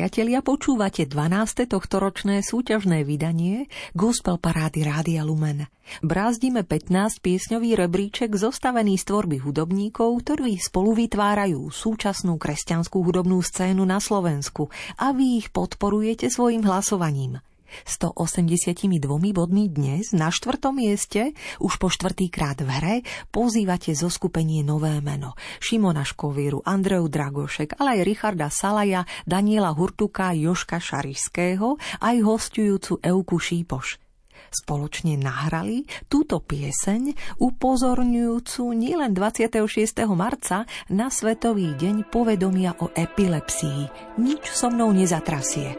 [0.06, 1.66] priatelia, počúvate 12.
[1.66, 5.66] tohtoročné súťažné vydanie Gospel Parády Rádia Lumen.
[5.98, 13.82] Brázdime 15 piesňový rebríček zostavený z tvorby hudobníkov, ktorí spolu vytvárajú súčasnú kresťanskú hudobnú scénu
[13.82, 17.42] na Slovensku a vy ich podporujete svojim hlasovaním.
[17.84, 22.96] 182 bodmi dnes na štvrtom mieste, už po štvrtýkrát v hre,
[23.28, 25.36] pozývate zo skupenie Nové meno.
[25.60, 33.36] Šimona Škovíru, Andreu Dragošek, ale aj Richarda Salaja, Daniela Hurtuka, Joška Šarišského, aj hostujúcu Euku
[33.36, 34.06] Šípoš
[34.56, 39.60] spoločne nahrali túto pieseň upozorňujúcu nielen 26.
[40.16, 44.16] marca na Svetový deň povedomia o epilepsii.
[44.16, 45.76] Nič so mnou nezatrasie.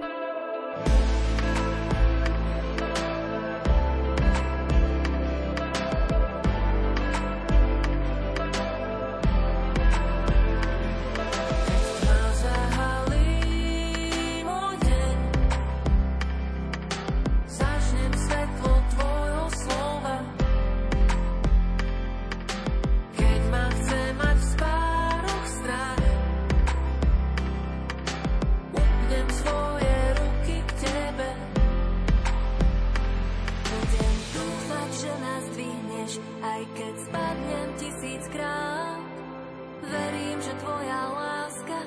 [40.62, 41.80] tvoja láska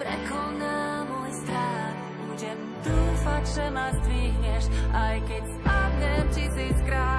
[0.00, 1.96] prekoná môj strach.
[2.28, 7.11] Budem dúfať, že ma zdvihneš, aj keď spadnem tisíckrát.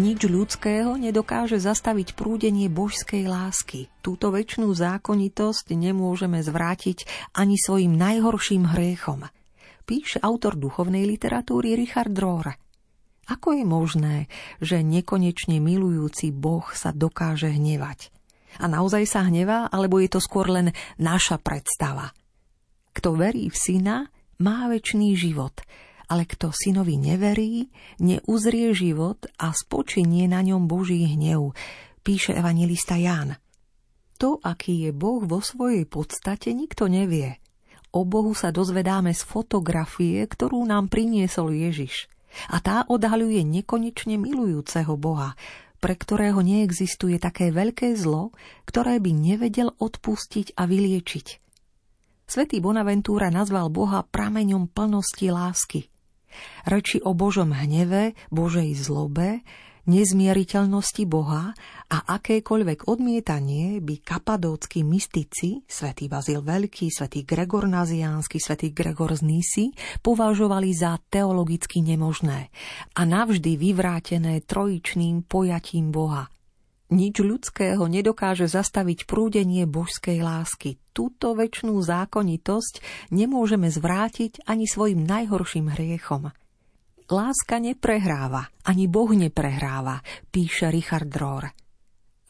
[0.00, 3.92] Nič ľudského nedokáže zastaviť prúdenie božskej lásky.
[4.00, 7.04] Túto väčšnú zákonitosť nemôžeme zvrátiť
[7.36, 9.28] ani svojim najhorším hriechom.
[9.84, 12.56] Píše autor duchovnej literatúry Richard Rohr.
[13.28, 14.16] Ako je možné,
[14.64, 18.08] že nekonečne milujúci Boh sa dokáže hnevať?
[18.56, 22.16] A naozaj sa hnevá, alebo je to skôr len naša predstava?
[22.96, 24.08] Kto verí v syna,
[24.40, 25.60] má väčší život–
[26.10, 27.70] ale kto synovi neverí,
[28.02, 31.54] neuzrie život a spočinie na ňom Boží hnev,
[32.02, 33.38] píše evangelista Ján.
[34.18, 37.38] To, aký je Boh vo svojej podstate, nikto nevie.
[37.94, 42.10] O Bohu sa dozvedáme z fotografie, ktorú nám priniesol Ježiš.
[42.52, 45.34] A tá odhaľuje nekonečne milujúceho Boha,
[45.82, 48.30] pre ktorého neexistuje také veľké zlo,
[48.68, 51.26] ktoré by nevedel odpustiť a vyliečiť.
[52.30, 55.89] Svetý Bonaventúra nazval Boha prameňom plnosti lásky.
[56.66, 59.42] Reči o Božom hneve, Božej zlobe,
[59.88, 61.56] nezmieriteľnosti Boha
[61.90, 69.26] a akékoľvek odmietanie by kapadócky mystici, svätý Bazil Veľký, svätý Gregor Naziánsky, svätý Gregor z
[69.26, 69.74] Nisy,
[70.04, 72.52] považovali za teologicky nemožné
[72.94, 76.30] a navždy vyvrátené trojičným pojatím Boha–
[76.90, 80.76] nič ľudského nedokáže zastaviť prúdenie božskej lásky.
[80.90, 86.34] Túto väčšnú zákonitosť nemôžeme zvrátiť ani svojim najhorším hriechom.
[87.10, 89.98] Láska neprehráva, ani Boh neprehráva,
[90.30, 91.50] píše Richard Rohr.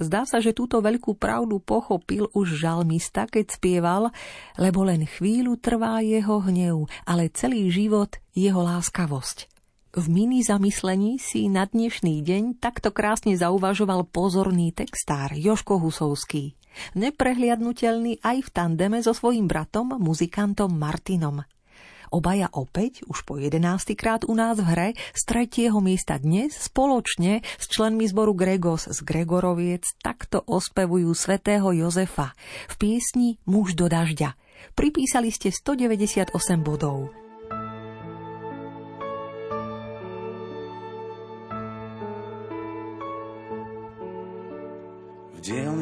[0.01, 4.09] Zdá sa, že túto veľkú pravdu pochopil už žalmista, keď spieval,
[4.57, 9.60] lebo len chvíľu trvá jeho hnev, ale celý život jeho láskavosť.
[9.91, 16.55] V mini zamyslení si na dnešný deň takto krásne zauvažoval pozorný textár Joško Husovský.
[16.95, 21.43] Neprehliadnutelný aj v tandeme so svojím bratom, muzikantom Martinom.
[22.15, 27.43] Obaja opäť, už po jedenácty krát u nás v hre, z tretieho miesta dnes spoločne
[27.59, 32.39] s členmi zboru Gregos z Gregoroviec takto ospevujú svätého Jozefa
[32.71, 34.39] v piesni Muž do dažďa.
[34.79, 36.31] Pripísali ste 198
[36.63, 37.30] bodov.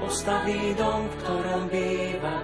[0.00, 2.36] postaví dom, v ktorom býva.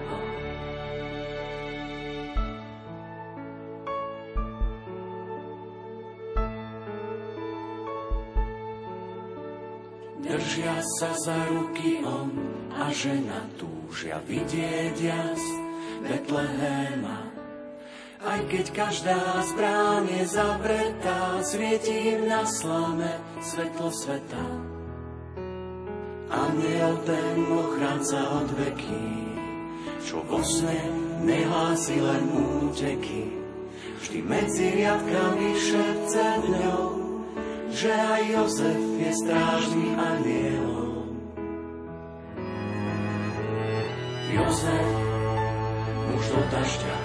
[10.26, 12.30] Držia sa za ruky on
[12.76, 15.42] a žena túžia vidieť jas
[16.04, 17.26] Betlehema
[18.26, 24.65] aj keď každá z brán je zavretá, svieti im na slame svetlo sveta.
[26.26, 29.06] Aniel ten ochranca od veky,
[30.02, 30.74] čo vo sne
[31.22, 33.30] nehlási len úteky,
[34.02, 36.84] vždy medzi riadkami šepce dňou,
[37.70, 41.14] že aj Jozef je strážný anielom.
[44.34, 44.90] Jozef,
[46.10, 46.96] muž do dažďa,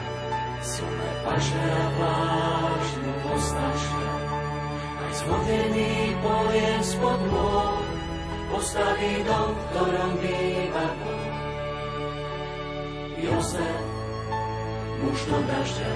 [0.66, 4.14] silné paže a pláž mu postačia.
[4.98, 8.01] Aj zhodený polien spod môj,
[8.52, 11.32] postaví dom, v ktorom býva Boh.
[13.22, 13.84] Jozef,
[15.00, 15.94] muž do dažďa,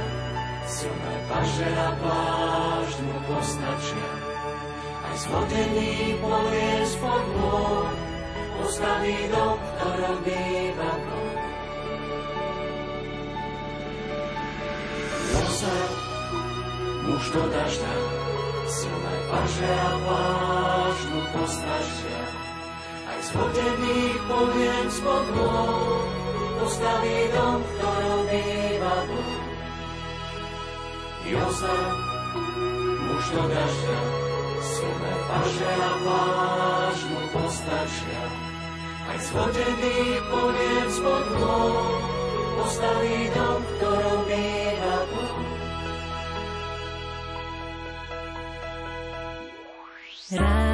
[0.69, 4.10] silné paže a pláž mu postačia.
[5.06, 7.94] Aj zhodený polien spod môj,
[8.61, 10.91] postaví dom, v ktorom býva.
[15.34, 15.77] Rosa,
[17.03, 17.95] muž do dažďa,
[18.69, 22.25] silné paže a pláž mu postačia.
[23.26, 26.06] Aj z hodených poviem spod môj,
[26.62, 29.42] postaví dom, v ktorom býva Boh.
[31.26, 31.90] Jozef,
[33.02, 34.02] muž do dažďa,
[34.62, 38.24] Svoje paže a vážnu postačia,
[39.10, 41.26] aj zhodený koniec pod
[42.62, 45.38] postaví dom, ktorom býva Boh.
[50.30, 50.65] Radio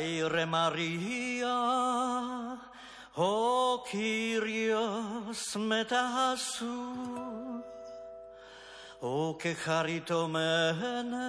[0.00, 1.56] Άιρε Μαρία,
[3.14, 6.74] ο Κύριος μετά σου,
[8.98, 11.28] ο και χαριτωμένε,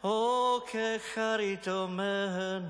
[0.00, 2.62] ο και χαριτωμένε,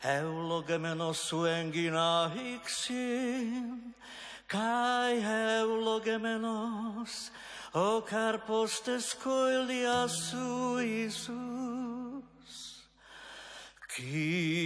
[0.00, 3.94] ευλογεμένος σου έγκυνα ηξήν,
[4.46, 5.16] καί
[5.60, 7.10] ευλογεμένος
[7.74, 11.32] o carpos descoilia suisus.
[13.88, 14.62] Kyrie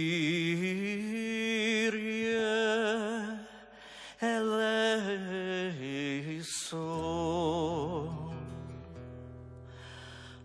[4.21, 5.27] eleison.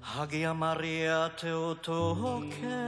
[0.01, 2.82] Hagia Maria Theotoke,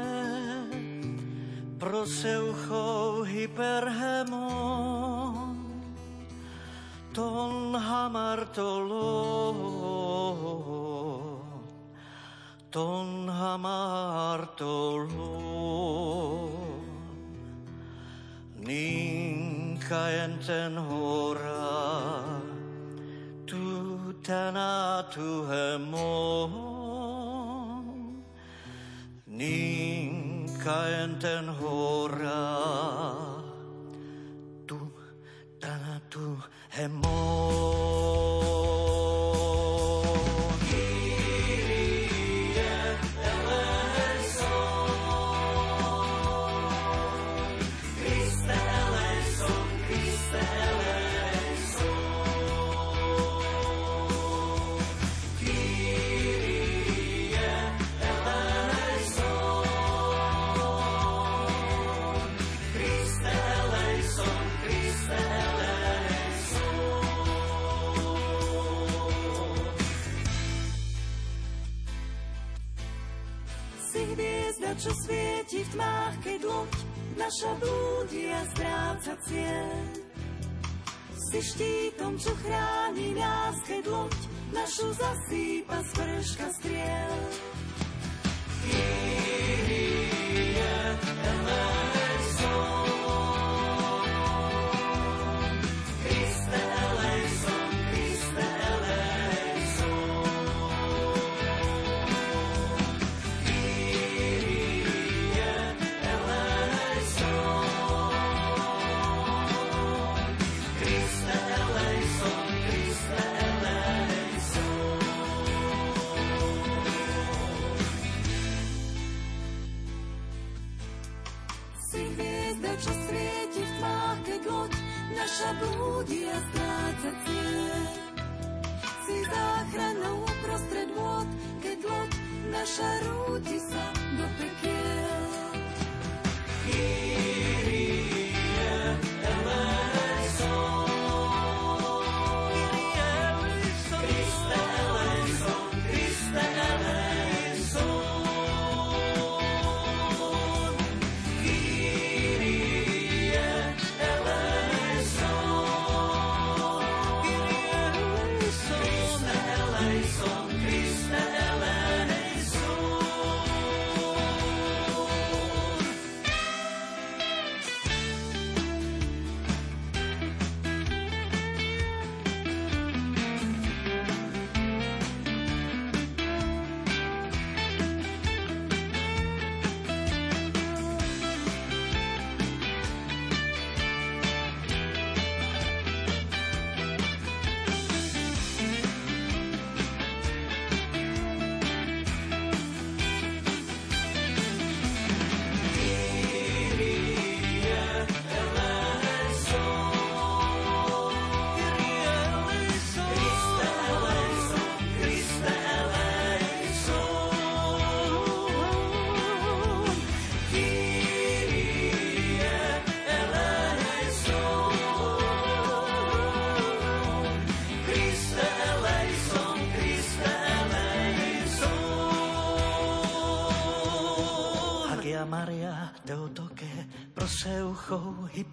[1.78, 5.13] proseucho hyperhemon,
[7.14, 9.58] Ton hamartolon,
[12.72, 15.10] ton hamartolon,
[18.66, 21.68] ninkaenten hora,
[23.46, 26.50] tutena tuhemon,
[29.26, 32.44] ninkaenten hora,
[34.66, 36.38] tutena tu.
[36.76, 37.73] Tu tanatu
[74.84, 76.74] čo svieti v tmách, keď loď
[77.16, 79.80] naša blúdi a stráca cieľ.
[81.16, 84.20] Si štítom, čo chráni nás, keď loď
[84.52, 87.16] našu zasýpa z vrška striel.
[88.64, 89.04] Christe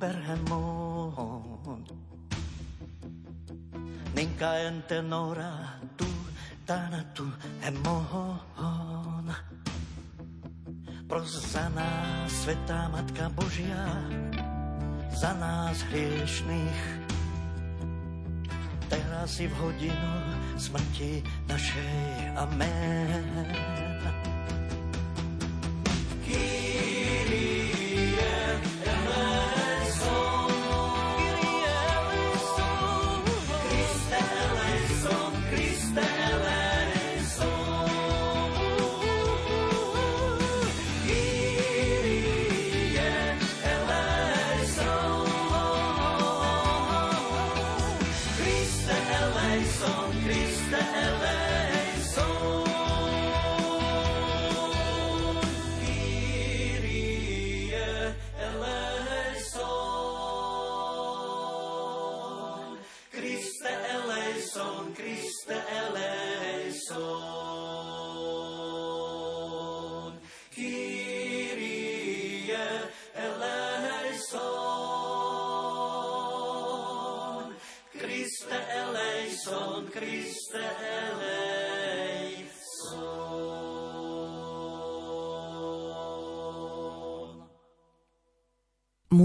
[0.01, 1.85] Hyperhemon.
[4.17, 6.09] Ninka entenora tu
[6.65, 7.29] tanatu
[7.61, 9.29] emon.
[11.05, 13.85] Pros za nás, Svetá Matka Božia,
[15.13, 16.81] za nás hriešných.
[18.89, 20.13] Teraz si v hodinu
[20.57, 22.41] smrti našej.
[22.41, 23.90] Amen.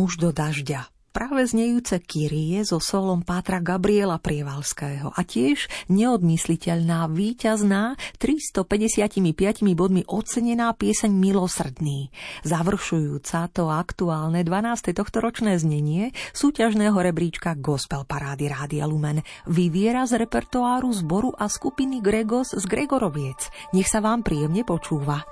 [0.07, 0.87] Muž do dažďa.
[1.11, 10.71] Práve znejúce Kyrie so solom Pátra Gabriela Prievalského a tiež neodmysliteľná, víťazná, 355 bodmi ocenená
[10.79, 12.15] pieseň Milosrdný,
[12.47, 14.95] završujúca to aktuálne 12.
[14.95, 22.55] tohtoročné znenie súťažného rebríčka Gospel Parády Rádia Lumen vyviera z repertoáru zboru a skupiny Gregos
[22.55, 23.51] z Gregoroviec.
[23.75, 25.27] Nech sa vám príjemne počúva.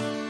[0.00, 0.27] Slávny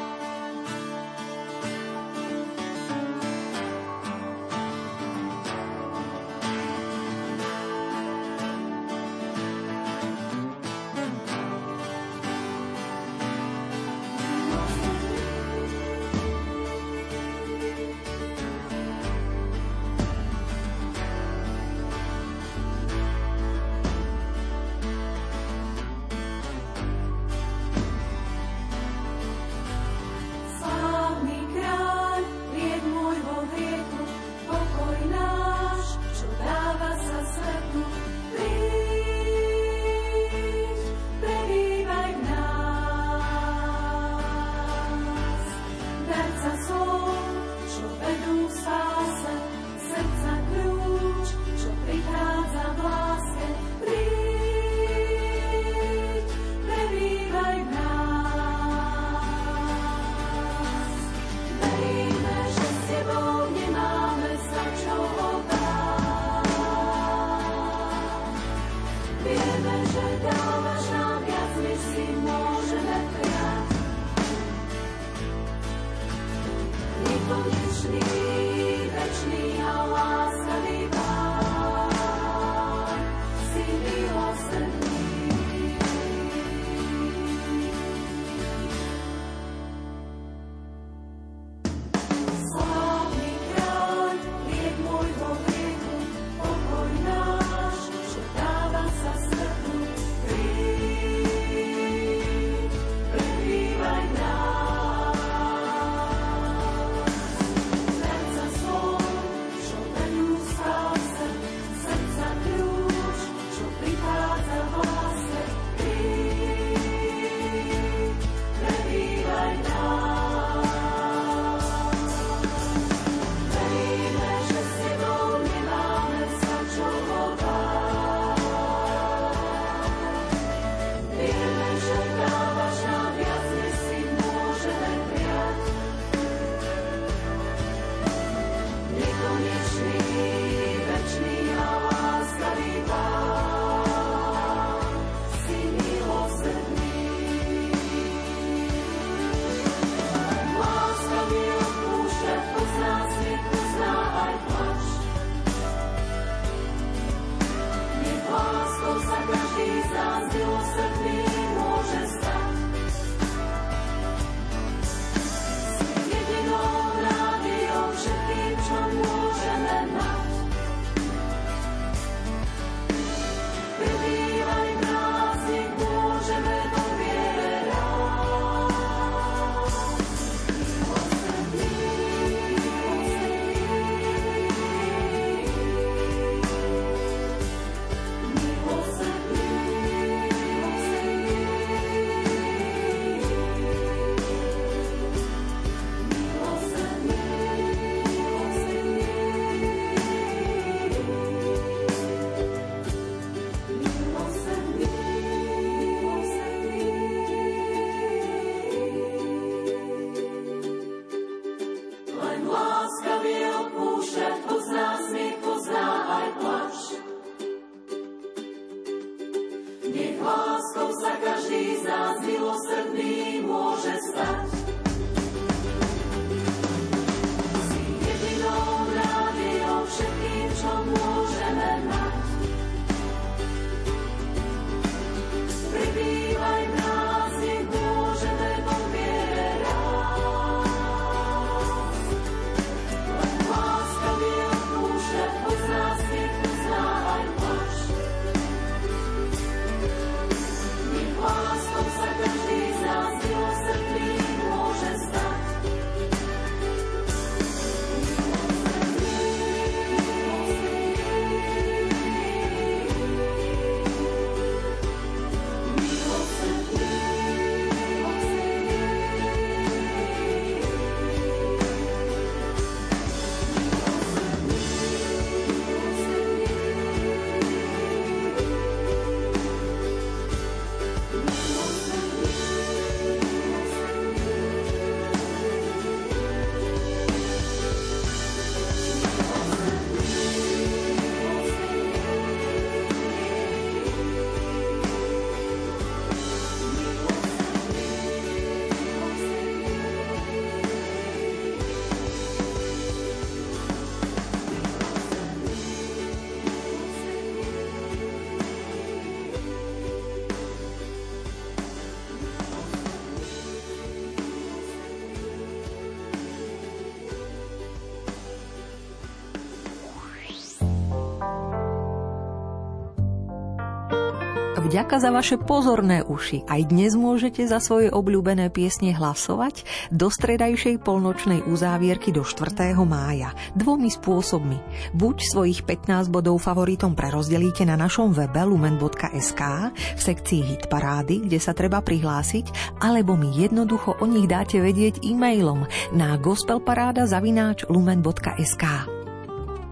[324.68, 326.44] Vďaka za vaše pozorné uši.
[326.44, 332.76] Aj dnes môžete za svoje obľúbené piesne hlasovať do stredajšej polnočnej uzávierky do 4.
[332.84, 333.32] mája.
[333.56, 334.60] Dvomi spôsobmi.
[334.92, 339.40] Buď svojich 15 bodov favoritom prerozdelíte na našom webe lumen.sk
[339.72, 345.00] v sekcii Hit Parády, kde sa treba prihlásiť, alebo mi jednoducho o nich dáte vedieť
[345.00, 345.64] e-mailom
[345.96, 348.97] na gospelparáda.lumen.sk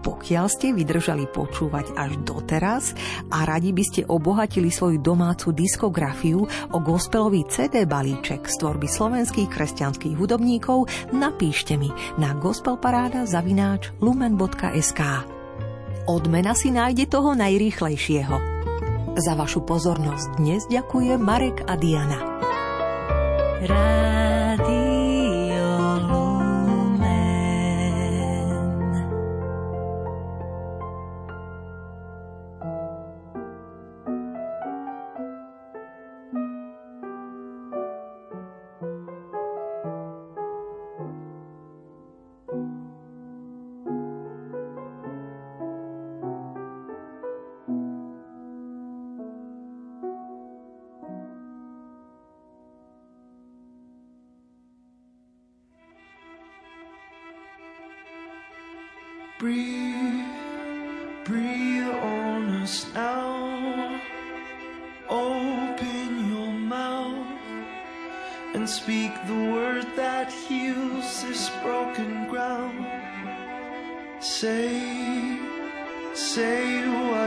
[0.07, 2.95] pokiaľ ste vydržali počúvať až doteraz
[3.27, 9.51] a radi by ste obohatili svoju domácu diskografiu o gospelový CD balíček z tvorby slovenských
[9.51, 15.01] kresťanských hudobníkov, napíšte mi na gospelparáda zavináč lumen.sk.
[16.07, 18.35] Odmena si nájde toho najrýchlejšieho.
[19.19, 22.19] Za vašu pozornosť dnes ďakuje Marek a Diana.
[23.67, 24.86] Rád.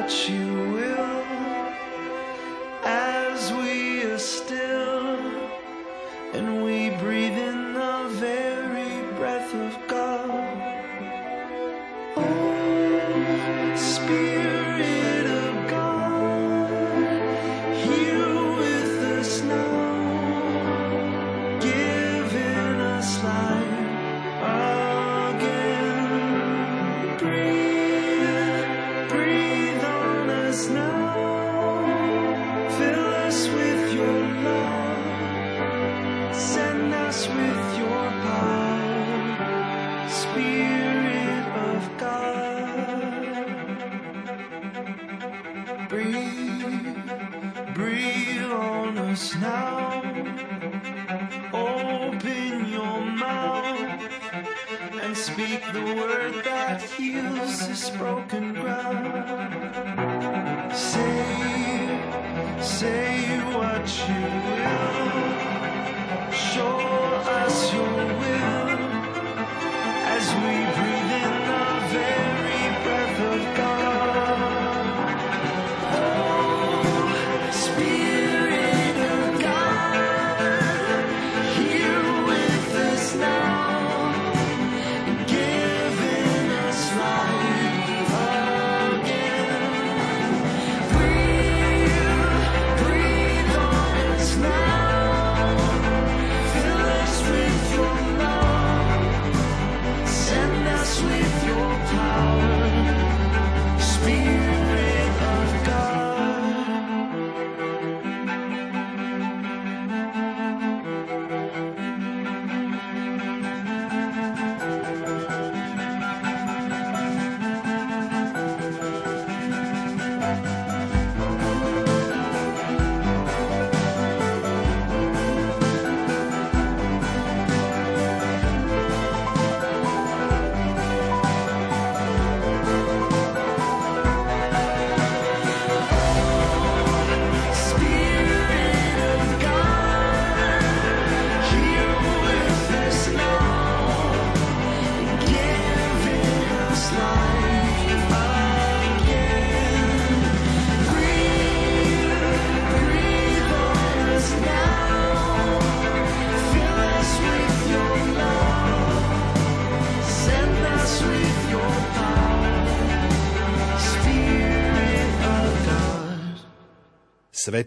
[0.00, 1.19] What you will